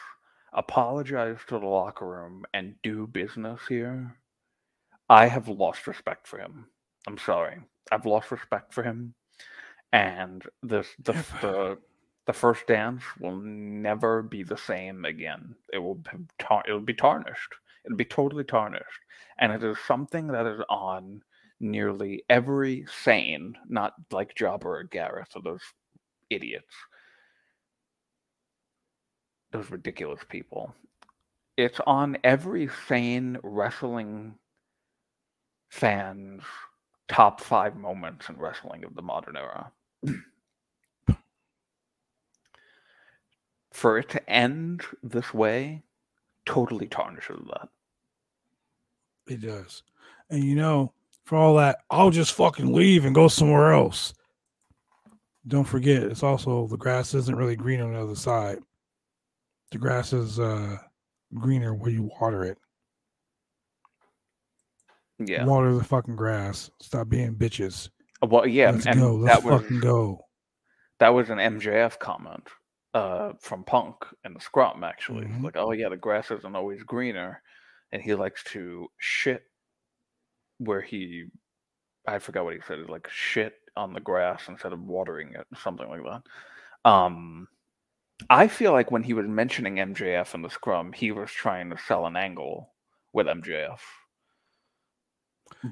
[0.53, 4.17] apologize to the locker room, and do business here,
[5.09, 6.67] I have lost respect for him.
[7.07, 7.59] I'm sorry.
[7.93, 9.15] I've lost respect for him,
[9.93, 11.79] and the the the,
[12.27, 15.55] the first dance will never be the same again.
[15.73, 16.03] It will
[16.39, 17.55] tar- it will be tarnished.
[17.85, 19.01] It'll be totally tarnished,
[19.39, 21.23] and it is something that is on
[21.61, 25.63] nearly every sane, not like Jobber or Gareth or those
[26.31, 26.75] idiots,
[29.53, 30.75] those ridiculous people.
[31.57, 34.35] It's on every sane wrestling
[35.71, 36.43] fan's
[37.09, 39.71] top five moments in wrestling of the modern era.
[43.85, 45.83] For it to end this way
[46.47, 47.69] totally tarnishes that.
[49.27, 49.83] It does.
[50.31, 50.95] And you know,
[51.27, 51.81] for all that.
[51.91, 54.15] I'll just fucking leave and go somewhere else.
[55.47, 58.61] Don't forget, it's also the grass isn't really green on the other side.
[59.71, 60.79] The grass is uh,
[61.35, 62.57] greener where you water it.
[65.19, 65.45] Yeah.
[65.45, 66.71] Water the fucking grass.
[66.81, 67.91] Stop being bitches.
[68.23, 69.17] Well, yeah, Let's and go.
[69.17, 70.25] Let's that was fucking go.
[71.01, 72.49] that was an MJF comment
[72.95, 74.85] uh, from Punk and the scrum.
[74.85, 75.43] Actually, Mhm.
[75.43, 77.43] like, oh yeah, the grass isn't always greener,
[77.93, 79.45] and he likes to shit
[80.59, 81.27] where he,
[82.07, 85.89] I forgot what he said, like shit on the grass instead of watering it, something
[85.89, 86.89] like that.
[86.89, 87.49] Um,
[88.31, 91.79] I feel like when he was mentioning MJF in the scrum, he was trying to
[91.79, 92.73] sell an angle
[93.13, 93.81] with MJF.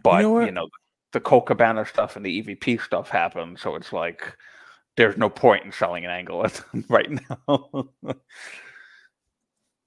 [0.03, 0.71] But you know, what?
[1.13, 4.37] the Colt Cabana stuff and the EVP stuff happened, so it's like
[4.97, 6.47] there's no point in selling an angle
[6.89, 7.89] right now.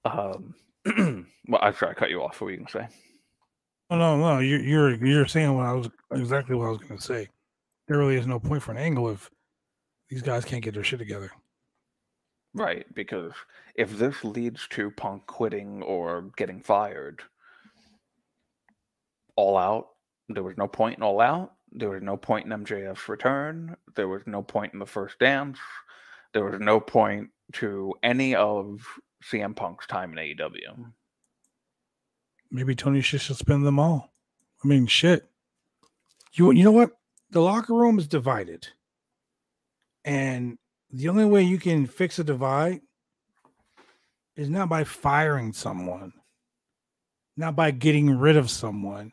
[0.04, 0.54] um,
[1.48, 2.40] well, I'm sorry, I cut you off.
[2.40, 2.88] What were you gonna say?
[3.90, 7.00] Oh, no, no, you're you're you're saying what I was exactly what I was gonna
[7.00, 7.28] say.
[7.86, 9.30] There really is no point for an angle if
[10.08, 11.30] these guys can't get their shit together.
[12.54, 13.32] Right, because
[13.74, 17.20] if this leads to Punk quitting or getting fired,
[19.36, 19.88] all out,
[20.30, 21.52] there was no point in all out.
[21.72, 23.76] There was no point in MJF's return.
[23.94, 25.58] There was no point in the first dance.
[26.32, 28.82] There was no point to any of
[29.24, 30.92] CM Punk's time in AEW.
[32.50, 34.12] Maybe Tony should suspend them all.
[34.64, 35.28] I mean, shit.
[36.32, 36.92] You you know what?
[37.30, 38.68] The locker room is divided,
[40.04, 40.58] and
[40.90, 42.80] the only way you can fix a divide
[44.36, 46.12] is not by firing someone,
[47.36, 49.12] not by getting rid of someone,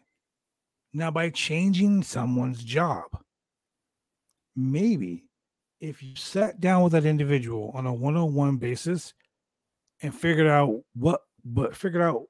[0.94, 3.06] not by changing someone's job.
[4.56, 5.26] Maybe
[5.82, 9.14] if you sat down with that individual on a one-on-one basis
[10.02, 12.24] and figured out what, but figured out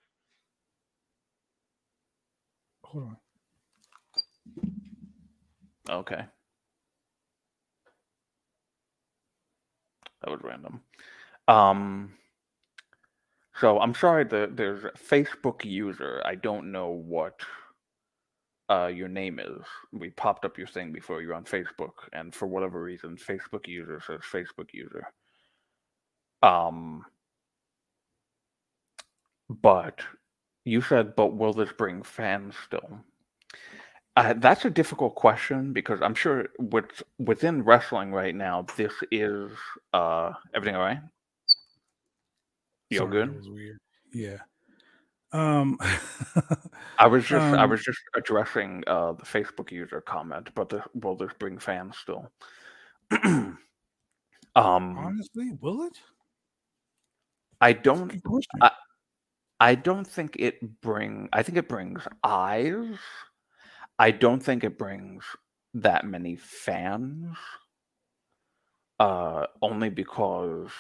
[2.86, 3.18] hold on.
[5.90, 6.24] Okay.
[10.22, 10.82] That was random.
[11.48, 12.14] Um,
[13.60, 16.22] so I'm sorry that there's a Facebook user.
[16.26, 17.42] I don't know what
[18.70, 19.64] uh, your name is.
[19.92, 24.02] We popped up your thing before you're on Facebook, and for whatever reason, Facebook user
[24.06, 25.08] says Facebook user.
[26.44, 27.06] Um,
[29.50, 30.02] but
[30.66, 33.02] you said, but will this bring fans still?
[34.16, 39.52] Uh, that's a difficult question because I'm sure with within wrestling right now, this is
[39.94, 41.00] uh everything all right?
[42.90, 43.36] You all good?
[44.14, 44.38] Yeah.
[45.34, 45.78] Um
[46.98, 50.84] I was just I Um, was just addressing uh the Facebook user comment, but the,
[50.94, 52.32] will this bring fans still?
[53.24, 53.60] um,
[54.56, 56.00] honestly, will it?
[57.62, 58.22] I don't
[58.62, 58.72] I-
[59.60, 62.98] I don't think it bring I think it brings eyes.
[64.00, 65.26] I don't think it brings
[65.74, 67.36] that many fans.
[69.00, 70.72] Uh only because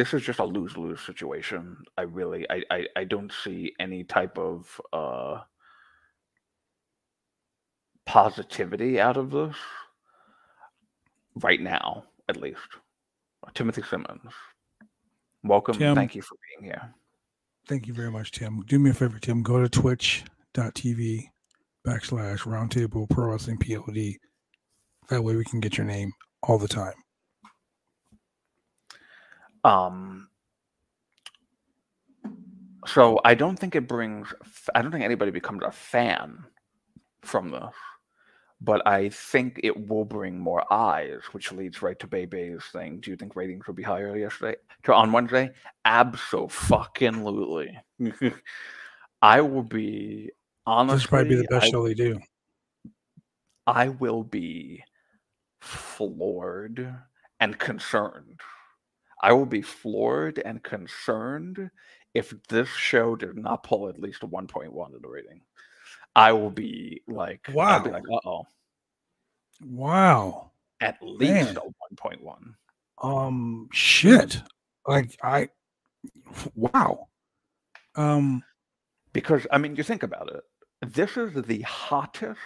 [0.00, 1.76] this is just a lose-lose situation.
[1.98, 5.40] I really I I, I don't see any type of uh
[8.06, 9.54] positivity out of this
[11.34, 12.70] right now, at least.
[13.52, 14.32] Timothy Simmons.
[15.44, 15.76] Welcome.
[15.76, 15.94] Tim.
[15.94, 16.94] Thank you for being here.
[17.68, 18.62] Thank you very much, Tim.
[18.62, 19.42] Do me a favor, Tim.
[19.42, 21.24] Go to twitch.tv
[21.86, 24.16] backslash roundtable pro wrestling PLD.
[25.10, 26.10] That way we can get your name
[26.42, 26.94] all the time.
[29.64, 30.28] Um,
[32.86, 34.32] so I don't think it brings.
[34.74, 36.44] I don't think anybody becomes a fan
[37.22, 37.74] from this,
[38.60, 43.00] but I think it will bring more eyes, which leads right to Bebe's thing.
[43.00, 45.50] Do you think ratings will be higher yesterday to on Wednesday?
[45.84, 47.78] Absolutely.
[49.22, 50.30] I will be
[50.66, 50.98] honestly.
[50.98, 52.18] this might be the best I, show they do.
[53.66, 54.82] I will be
[55.60, 56.94] floored
[57.38, 58.40] and concerned.
[59.20, 61.70] I will be floored and concerned
[62.14, 65.42] if this show did not pull at least a 1.1 in the rating.
[66.16, 67.92] I will be like, I'll be Wow.
[67.92, 68.46] like, uh oh,
[69.64, 70.52] Wow.
[70.80, 71.56] at least Man.
[71.56, 72.54] a 1.1.
[73.02, 74.42] Um shit.
[74.86, 75.48] Like I
[76.54, 77.08] wow.
[77.96, 78.42] Um
[79.12, 80.42] Because, I mean, you think about it.
[80.94, 82.40] This is the hottest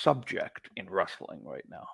[0.00, 1.86] subject in wrestling right now.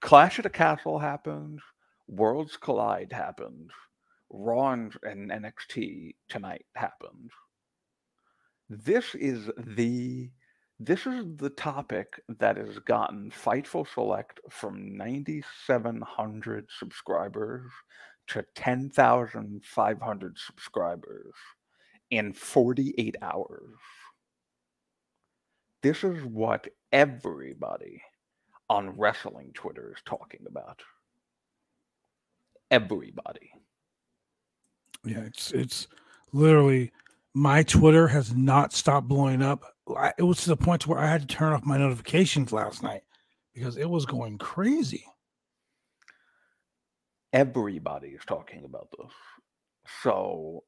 [0.00, 1.60] Clash at the Castle happened.
[2.08, 3.70] Worlds Collide happened.
[4.30, 7.30] Raw and, and NXT tonight happened.
[8.70, 10.30] This is the
[10.80, 17.70] this is the topic that has gotten Fightful Select from 9,700 subscribers
[18.28, 21.34] to 10,500 subscribers
[22.10, 23.78] in 48 hours.
[25.82, 28.02] this is what everybody
[28.70, 30.80] on wrestling Twitter is talking about.
[32.74, 33.52] Everybody.
[35.04, 35.86] Yeah, it's it's
[36.32, 36.90] literally
[37.32, 39.62] my Twitter has not stopped blowing up.
[39.96, 42.50] I, it was to the point to where I had to turn off my notifications
[42.50, 43.02] last night
[43.54, 45.04] because it was going crazy.
[47.32, 49.12] Everybody is talking about this.
[50.02, 50.64] So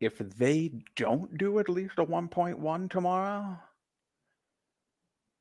[0.00, 3.58] if they don't do at least a 1.1 tomorrow,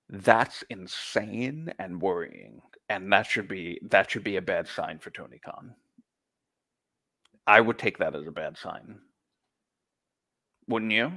[0.09, 2.61] that's insane and worrying.
[2.89, 5.73] And that should be that should be a bad sign for Tony Khan.
[7.47, 8.99] I would take that as a bad sign.
[10.67, 11.11] Wouldn't you?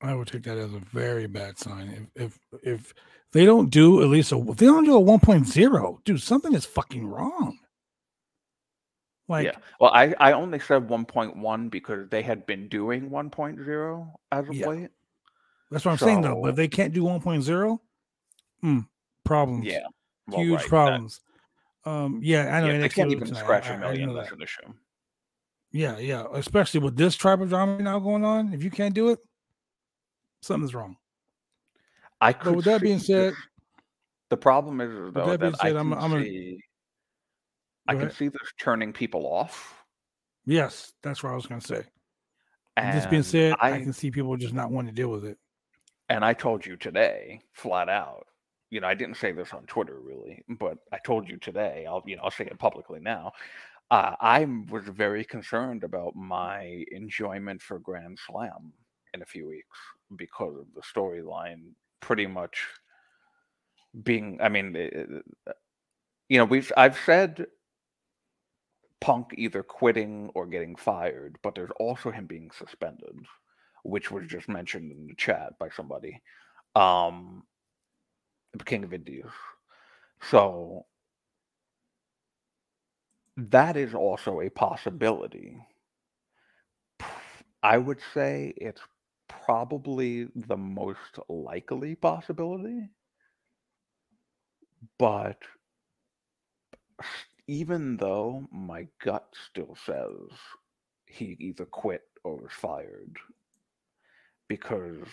[0.00, 2.08] I would take that as a very bad sign.
[2.14, 2.94] If if if
[3.32, 6.64] they don't do at least a if they don't do a 1.0, dude, something is
[6.64, 7.58] fucking wrong.
[9.28, 9.56] Like, yeah.
[9.80, 14.68] Well, I, I only said 1.1 because they had been doing 1.0 as of yeah.
[14.68, 14.90] late.
[15.70, 16.40] That's what I'm so, saying, though.
[16.40, 17.78] But if they can't do 1.0,
[18.60, 18.80] hmm,
[19.24, 19.66] problems.
[19.66, 19.86] Yeah.
[20.28, 21.20] Well, Huge right, problems.
[21.84, 22.72] That, um, yeah, I know.
[22.72, 24.14] Yeah, they can't even scratch a million.
[24.14, 24.74] That's the show.
[25.72, 26.24] Yeah, yeah.
[26.32, 28.52] Especially with this tribal drama now going on.
[28.52, 29.18] If you can't do it,
[30.42, 30.96] something's wrong.
[32.20, 32.44] I could.
[32.44, 33.34] But with that being said,
[34.30, 36.58] the problem is though that, that said, I can I'm, I'm see,
[37.88, 39.74] a, I can see this turning people off.
[40.44, 41.84] Yes, that's what I was going to say.
[42.76, 45.24] And this being said, I, I can see people just not wanting to deal with
[45.24, 45.38] it.
[46.08, 48.26] And I told you today, flat out.
[48.70, 51.86] You know, I didn't say this on Twitter really, but I told you today.
[51.88, 53.32] I'll, you know, I'll say it publicly now.
[53.90, 58.72] Uh, I was very concerned about my enjoyment for Grand Slam
[59.14, 59.78] in a few weeks
[60.16, 61.70] because of the storyline
[62.00, 62.66] pretty much
[64.04, 65.52] being i mean uh,
[66.28, 67.46] you know we've i've said
[69.00, 73.16] punk either quitting or getting fired but there's also him being suspended
[73.84, 76.20] which was just mentioned in the chat by somebody
[76.74, 77.42] um
[78.64, 79.24] king of indies
[80.22, 80.84] so
[83.36, 85.58] that is also a possibility
[87.62, 88.80] i would say it's
[89.28, 92.88] probably the most likely possibility.
[94.98, 95.38] But
[97.48, 100.38] even though my gut still says
[101.06, 103.16] he either quit or was fired,
[104.48, 105.06] because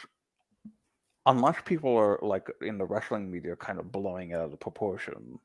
[1.26, 5.40] unless people are like in the wrestling media kind of blowing it out of proportion,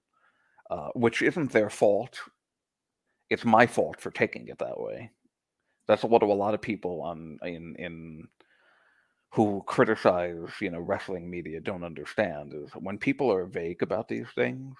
[0.70, 2.18] uh, which isn't their fault,
[3.30, 5.10] it's my fault for taking it that way.
[5.86, 8.28] That's what a lot of people on in in
[9.32, 14.26] who criticize you know wrestling media don't understand is when people are vague about these
[14.34, 14.74] things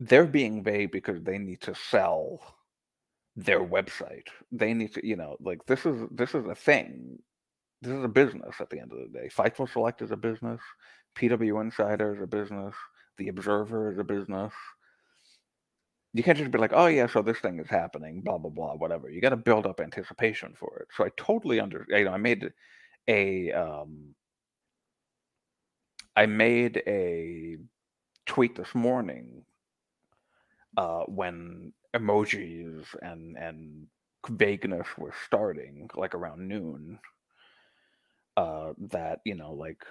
[0.00, 2.40] they're being vague because they need to sell
[3.36, 4.26] their website.
[4.50, 7.18] They need to you know like this is this is a thing
[7.82, 10.60] this is a business at the end of the day fightful select is a business
[11.18, 12.74] pw insider is a business
[13.18, 14.52] the observer is a business
[16.12, 18.74] you can't just be like, oh yeah, so this thing is happening, blah blah blah,
[18.74, 19.10] whatever.
[19.10, 20.88] You got to build up anticipation for it.
[20.96, 22.52] So I totally under, you know, I made
[23.06, 24.14] a, um,
[26.16, 27.58] I made a
[28.26, 29.44] tweet this morning
[30.76, 33.86] uh, when emojis and and
[34.28, 36.98] vagueness were starting, like around noon.
[38.36, 39.82] Uh, that you know, like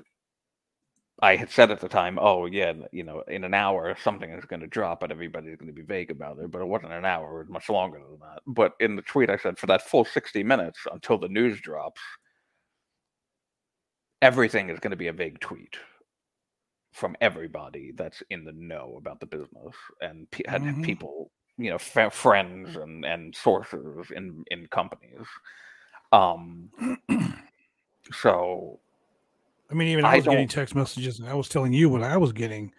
[1.22, 4.46] I had said at the time, oh yeah, you know, in an hour something is
[4.46, 6.50] going to drop, and everybody's going to be vague about it.
[6.50, 8.42] But it wasn't an hour; it was much longer than that.
[8.48, 12.02] But in the tweet, I said for that full sixty minutes until the news drops,
[14.22, 15.76] everything is going to be a vague tweet
[16.94, 20.82] from everybody that's in the know about the business and pe- mm-hmm.
[20.84, 25.28] people, you know, f- friends and and sources in in companies.
[26.12, 26.70] Um,
[28.12, 28.80] so
[29.72, 32.04] I mean, even I, I was getting text messages, and I was telling you what
[32.04, 32.74] I was getting,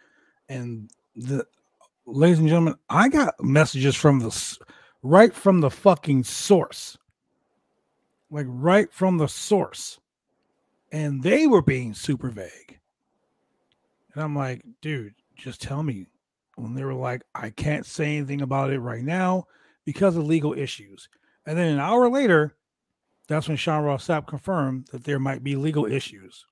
[0.49, 1.47] and the
[2.07, 4.59] ladies and gentlemen, I got messages from the
[5.03, 6.99] right from the fucking source,
[8.31, 10.01] like right from the source,
[10.91, 12.81] and they were being super vague,
[14.15, 16.07] and I'm like, dude, just tell me.
[16.57, 19.47] When they were like, I can't say anything about it right now
[19.87, 21.09] because of legal issues,
[21.47, 22.55] and then an hour later,
[23.31, 26.45] that's when Sean Ross Sapp confirmed that there might be legal issues.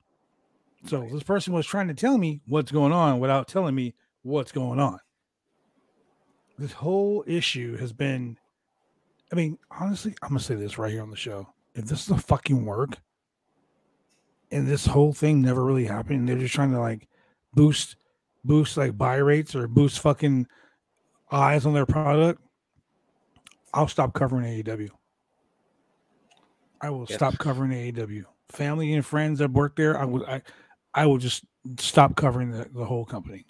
[0.87, 4.53] So this person was trying to tell me what's going on without telling me what's
[4.53, 5.01] going on.
[6.57, 8.39] This whole issue has been,
[9.33, 11.49] I mean, honestly, I'm gonna say this right here on the show.
[11.75, 12.97] If this is a fucking work,
[14.53, 17.09] and this whole thing never really happened, they're just trying to like
[17.55, 17.97] boost,
[18.45, 20.47] boost like buy rates or boost fucking
[21.33, 22.41] eyes on their product.
[23.75, 24.91] I'll stop covering AEW.
[26.81, 27.17] I will yes.
[27.17, 28.25] stop covering AEW.
[28.51, 30.43] family and friends that work there, I would I
[30.95, 31.45] I would just
[31.79, 33.45] stop covering the, the whole company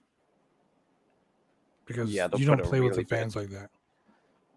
[1.87, 3.71] because Yeah, you don't play with the fans like that.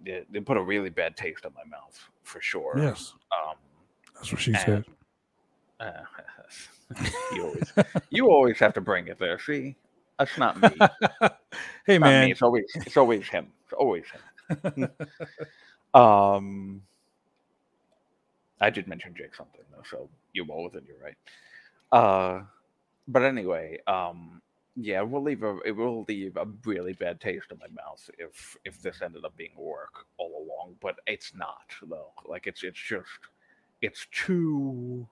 [0.03, 2.73] They, they put a really bad taste in my mouth for sure.
[2.77, 3.56] Yes, Um,
[4.15, 4.85] that's what she and- said.
[5.80, 5.91] uh,
[7.34, 7.73] you always
[8.10, 9.39] you always have to bring it there.
[9.39, 9.76] See,
[10.19, 10.69] that's not me.
[11.85, 11.99] hey me.
[11.99, 13.48] man, It's always it's always him.
[13.64, 14.89] It's always him.
[15.93, 16.81] Um,
[18.61, 21.17] I did mention Jake something though, so you're well within your right.
[21.91, 22.43] Uh,
[23.07, 24.41] but anyway, um,
[24.75, 28.55] yeah, we'll leave a it will leave a really bad taste in my mouth if
[28.63, 30.75] if this ended up being work all along.
[30.79, 32.13] But it's not though.
[32.25, 33.09] Like it's it's just
[33.81, 35.07] it's too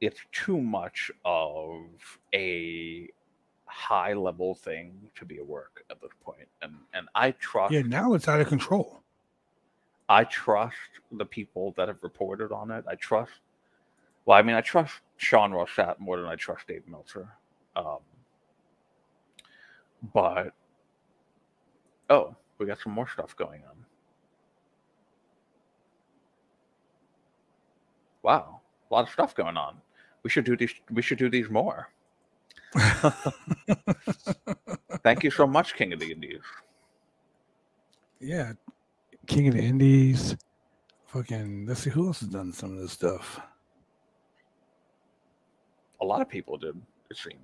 [0.00, 1.84] it's too much of
[2.34, 3.08] a
[3.66, 6.38] high level thing to be a work at this point.
[6.38, 9.02] point and and i trust yeah, now it's out of control.
[10.08, 10.76] I trust
[11.12, 12.84] the people that have reported on it.
[12.88, 13.32] I trust.
[14.24, 17.28] Well, I mean, I trust Sean Ross Sapp more than I trust Dave Meltzer.
[17.76, 17.98] Um,
[20.14, 20.52] but
[22.10, 23.76] oh, we got some more stuff going on.
[28.22, 28.60] Wow,
[28.90, 29.76] a lot of stuff going on.
[30.22, 30.74] We should do these.
[30.90, 31.88] We should do these more.
[35.02, 36.42] Thank you so much, King of the Indies.
[38.20, 38.52] Yeah,
[39.28, 40.36] King of the Indies.
[41.06, 43.40] Fucking, let's see who else has done some of this stuff.
[46.00, 46.76] A lot of people did.
[47.10, 47.38] It seems.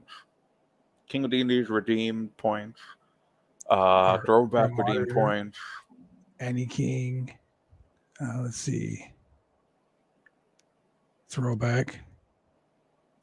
[1.08, 2.80] King of the Indies redeemed points.
[3.70, 5.14] Uh, Her- throwback her redeemed monitor.
[5.14, 5.58] points.
[6.40, 7.32] Annie King.
[8.20, 9.10] Uh, let's see.
[11.28, 12.00] Throwback.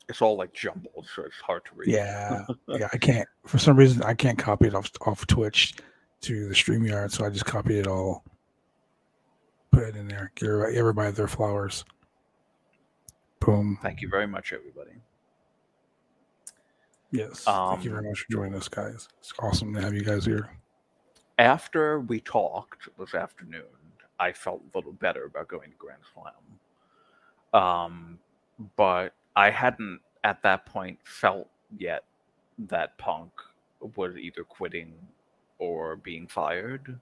[0.10, 1.88] It's all like jumbled, so it's hard to read.
[1.90, 2.90] Yeah, yeah.
[2.92, 5.76] I can't for some reason I can't copy it off off Twitch
[6.22, 8.26] to the Streamyard, so I just copied it all,
[9.72, 10.32] put it in there.
[10.36, 11.86] Give everybody, everybody their flowers.
[13.40, 13.80] Boom.
[13.82, 14.92] Thank you very much, everybody.
[17.12, 17.44] Yes.
[17.44, 19.10] Thank you Um, very much for joining us, guys.
[19.20, 20.50] It's awesome to have you guys here.
[21.40, 23.64] After we talked this afternoon,
[24.20, 26.34] I felt a little better about going to Grand Slam.
[27.54, 28.20] Um,
[28.78, 32.04] but I hadn't at that point felt yet
[32.60, 33.32] that Punk
[33.96, 34.94] was either quitting
[35.58, 37.00] or being fired.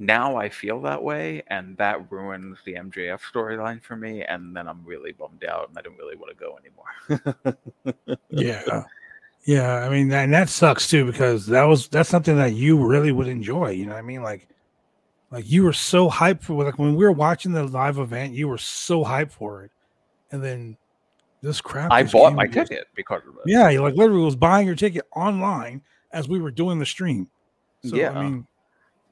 [0.00, 4.66] Now I feel that way, and that ruins the MJF storyline for me, and then
[4.66, 8.16] I'm really bummed out, and I don't really want to go anymore.
[8.30, 8.84] Yeah.
[9.44, 13.12] Yeah, I mean, and that sucks too because that was that's something that you really
[13.12, 13.70] would enjoy.
[13.70, 14.22] You know what I mean?
[14.22, 14.48] Like,
[15.30, 18.48] like you were so hyped for like when we were watching the live event, you
[18.48, 19.70] were so hyped for it,
[20.30, 20.76] and then
[21.42, 21.90] this crap.
[21.90, 23.42] I bought my ticket because of it.
[23.46, 25.82] Yeah, you like literally was buying your ticket online
[26.12, 27.28] as we were doing the stream.
[27.84, 28.12] So, Yeah.
[28.12, 28.46] I mean,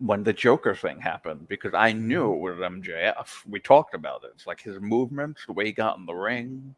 [0.01, 3.47] when the Joker thing happened because I knew it was MJF.
[3.49, 4.31] We talked about it.
[4.35, 6.75] It's like his movements, the way he got in the ring.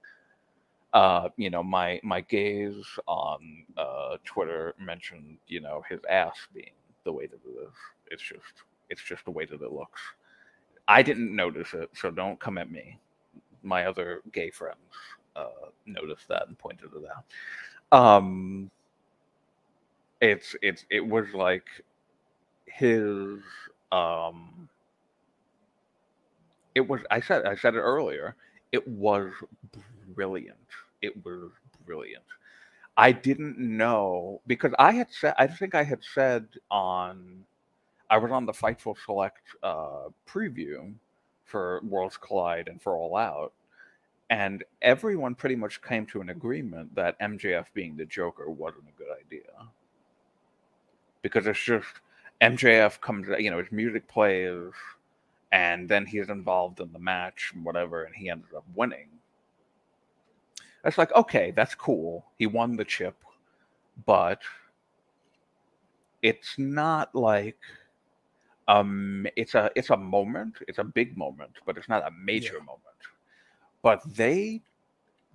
[0.93, 6.73] Uh, you know, my my gaze on uh, Twitter mentioned, you know, his ass being
[7.05, 7.75] the way that it is.
[8.11, 10.01] It's just it's just the way that it looks.
[10.89, 12.99] I didn't notice it, so don't come at me.
[13.63, 14.79] My other gay friends
[15.37, 17.05] uh, noticed that and pointed it
[17.93, 17.97] out.
[17.97, 18.71] Um,
[20.21, 21.67] it's it's it was like
[22.73, 23.41] his
[23.93, 24.69] um
[26.75, 28.37] it was i said i said it earlier
[28.73, 29.33] it was
[30.15, 30.57] brilliant
[31.03, 31.51] it was
[31.87, 32.25] brilliant.
[32.97, 37.45] I didn't know because i had said i think i had said on
[38.11, 40.93] i was on the fightful select uh preview
[41.45, 43.53] for worlds collide and for all out
[44.31, 48.99] and everyone pretty much came to an agreement that mjf being the joker wasn't a
[48.99, 49.51] good idea.
[51.23, 51.87] Because it's just
[52.41, 54.73] MJF comes, you know, his music plays,
[55.53, 59.09] and then he's involved in the match and whatever, and he ended up winning.
[60.85, 62.25] It's like, okay, that's cool.
[62.39, 63.17] He won the chip,
[64.07, 64.41] but
[66.23, 67.59] it's not like
[68.69, 72.57] um it's a it's a moment, it's a big moment, but it's not a major
[72.59, 72.65] Yeah.
[72.65, 72.83] moment.
[73.83, 74.63] But they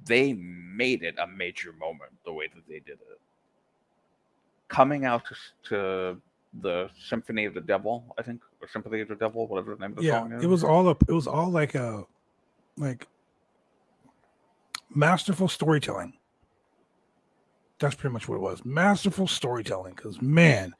[0.06, 3.20] they made it a major moment the way that they did it
[4.68, 5.36] coming out to,
[5.70, 6.22] to
[6.62, 9.92] the Symphony of the Devil, I think, or Sympathy of the Devil, whatever the name
[9.92, 10.44] of the yeah, song is.
[10.44, 11.04] it was all up.
[11.08, 12.06] It was all like a
[12.78, 13.08] like
[14.94, 16.14] masterful storytelling.
[17.80, 18.64] That's pretty much what it was.
[18.64, 19.96] Masterful storytelling.
[19.96, 20.74] Because man,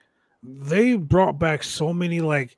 [0.44, 2.58] they brought back so many like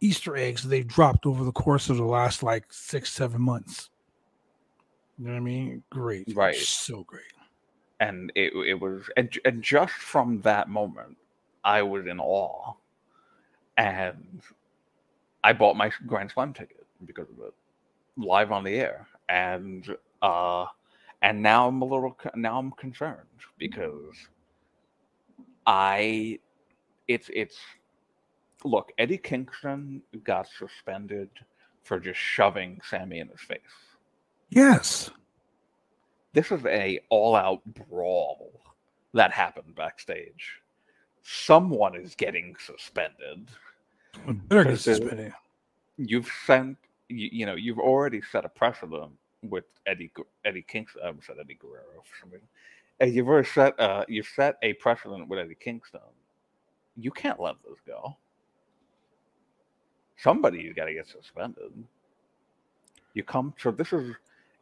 [0.00, 3.90] Easter eggs they dropped over the course of the last like six, seven months.
[5.18, 5.82] You know what I mean?
[5.90, 6.32] Great.
[6.34, 6.56] Right.
[6.56, 7.22] So great.
[8.00, 11.16] and it it was and, and just from that moment,
[11.64, 12.74] I was in awe,
[13.76, 14.42] and
[15.42, 17.54] I bought my Grand Slam ticket because of it.
[18.16, 20.66] live on the air, and uh,
[21.22, 23.20] and now I'm a little now I'm concerned
[23.58, 24.14] because
[25.66, 26.38] I
[27.08, 27.56] it's it's
[28.64, 31.30] look Eddie Kingston got suspended
[31.82, 33.60] for just shoving Sammy in his face.
[34.50, 35.10] Yes.
[36.32, 38.60] This is a all-out brawl
[39.12, 40.60] that happened backstage.
[41.24, 43.48] Someone is getting suspended.
[44.26, 45.32] Better get suspended.
[45.96, 46.76] You've sent
[47.08, 49.10] you, you know you've already set a precedent
[49.42, 50.10] with Eddie
[50.44, 51.00] Eddie Kingston.
[51.02, 52.46] I said Eddie Guerrero for some reason.
[53.00, 56.00] And you've already set uh, you've set a precedent with Eddie Kingston.
[56.96, 58.16] You can't let this go.
[60.16, 61.72] Somebody's got to get suspended.
[63.14, 64.14] You come so this is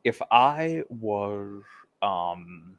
[0.05, 1.63] if I was
[2.03, 2.77] um,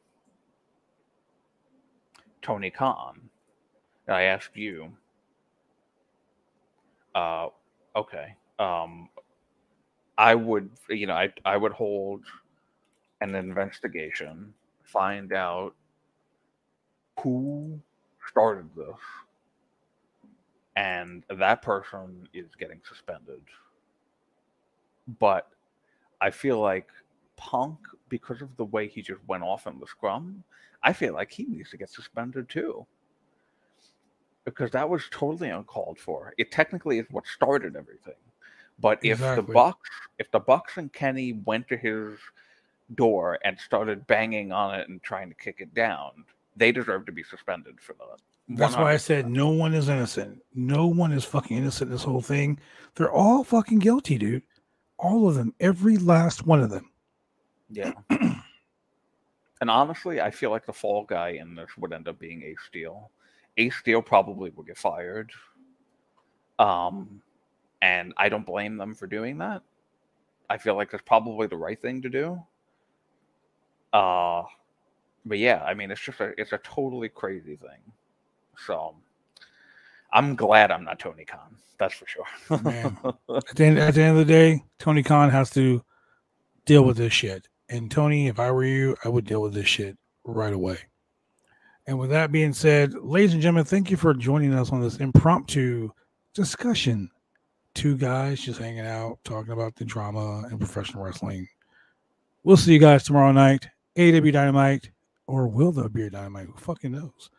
[2.42, 3.30] Tony Khan,
[4.08, 4.92] I asked you,
[7.16, 7.48] uh,
[7.96, 9.10] okay, um,
[10.18, 12.24] I would, you know, I I would hold
[13.22, 14.54] an investigation,
[14.84, 15.76] find out
[17.20, 17.80] who
[18.28, 18.98] started this,
[20.76, 23.42] and that person is getting suspended.
[25.20, 25.48] But
[26.22, 26.90] I feel like
[27.38, 30.44] Punk, because of the way he just went off in the scrum,
[30.84, 32.86] I feel like he needs to get suspended too.
[34.46, 36.34] Because that was totally uncalled for.
[36.38, 38.14] It technically is what started everything.
[38.80, 39.46] But if exactly.
[39.46, 39.90] the Bucks,
[40.20, 42.20] if the Bucks and Kenny went to his
[42.96, 46.26] door and started banging on it and trying to kick it down,
[46.56, 48.20] they deserve to be suspended for that.
[48.50, 50.42] That's why I said no one is innocent.
[50.54, 52.60] No one is fucking innocent in this whole thing.
[52.96, 54.44] They're all fucking guilty, dude.
[54.98, 55.54] All of them.
[55.60, 56.92] Every last one of them.
[57.70, 57.94] Yeah.
[58.10, 62.58] and honestly, I feel like the fall guy in this would end up being Ace
[62.68, 63.10] Steel.
[63.58, 65.32] Ace Steel probably will get fired.
[66.60, 67.22] Um,
[67.82, 69.62] and I don't blame them for doing that.
[70.50, 72.42] I feel like that's probably the right thing to do.
[73.92, 74.44] Uh,
[75.26, 77.80] but yeah, I mean, it's just a it's a totally crazy thing.
[78.66, 78.96] So
[80.12, 81.58] I'm glad I'm not Tony Khan.
[81.78, 82.26] That's for sure.
[82.50, 85.84] At the, end, at the end of the day, Tony Khan has to
[86.66, 87.48] deal with this shit.
[87.68, 90.78] And Tony, if I were you, I would deal with this shit right away.
[91.86, 94.98] And with that being said, ladies and gentlemen, thank you for joining us on this
[94.98, 95.92] impromptu
[96.34, 97.10] discussion
[97.74, 101.48] two guys just hanging out, talking about the drama and professional wrestling.
[102.44, 103.68] We'll see you guys tomorrow night.
[103.96, 104.90] AEW Dynamite,
[105.28, 106.48] or will there be a Dynamite?
[106.48, 107.30] Who fucking knows?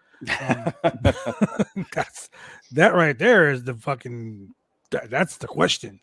[0.40, 0.72] Um,
[1.92, 2.30] that's
[2.72, 4.54] that right there is the fucking
[4.90, 6.00] that, that's the question.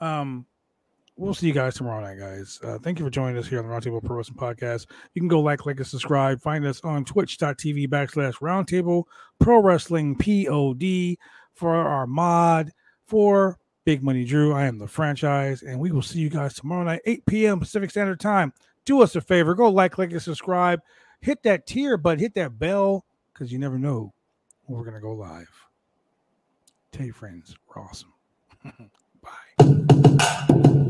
[0.00, 0.46] Um,
[1.16, 2.58] we'll see you guys tomorrow night, guys.
[2.62, 4.86] Uh, thank you for joining us here on the Roundtable Pro Wrestling Podcast.
[5.14, 6.40] You can go like, click, and subscribe.
[6.40, 9.04] Find us on twitch.tv backslash roundtable
[9.38, 11.16] pro wrestling pod
[11.54, 12.70] for our mod
[13.06, 14.52] for Big Money Drew.
[14.52, 17.60] I am the franchise, and we will see you guys tomorrow night, 8 p.m.
[17.60, 18.52] Pacific Standard Time.
[18.84, 20.80] Do us a favor, go like, click, and subscribe.
[21.20, 24.12] Hit that tier, but hit that bell because you never know
[24.64, 25.48] when we're gonna go live.
[26.90, 28.12] Tell your friends, we're awesome.
[29.22, 30.88] Bye.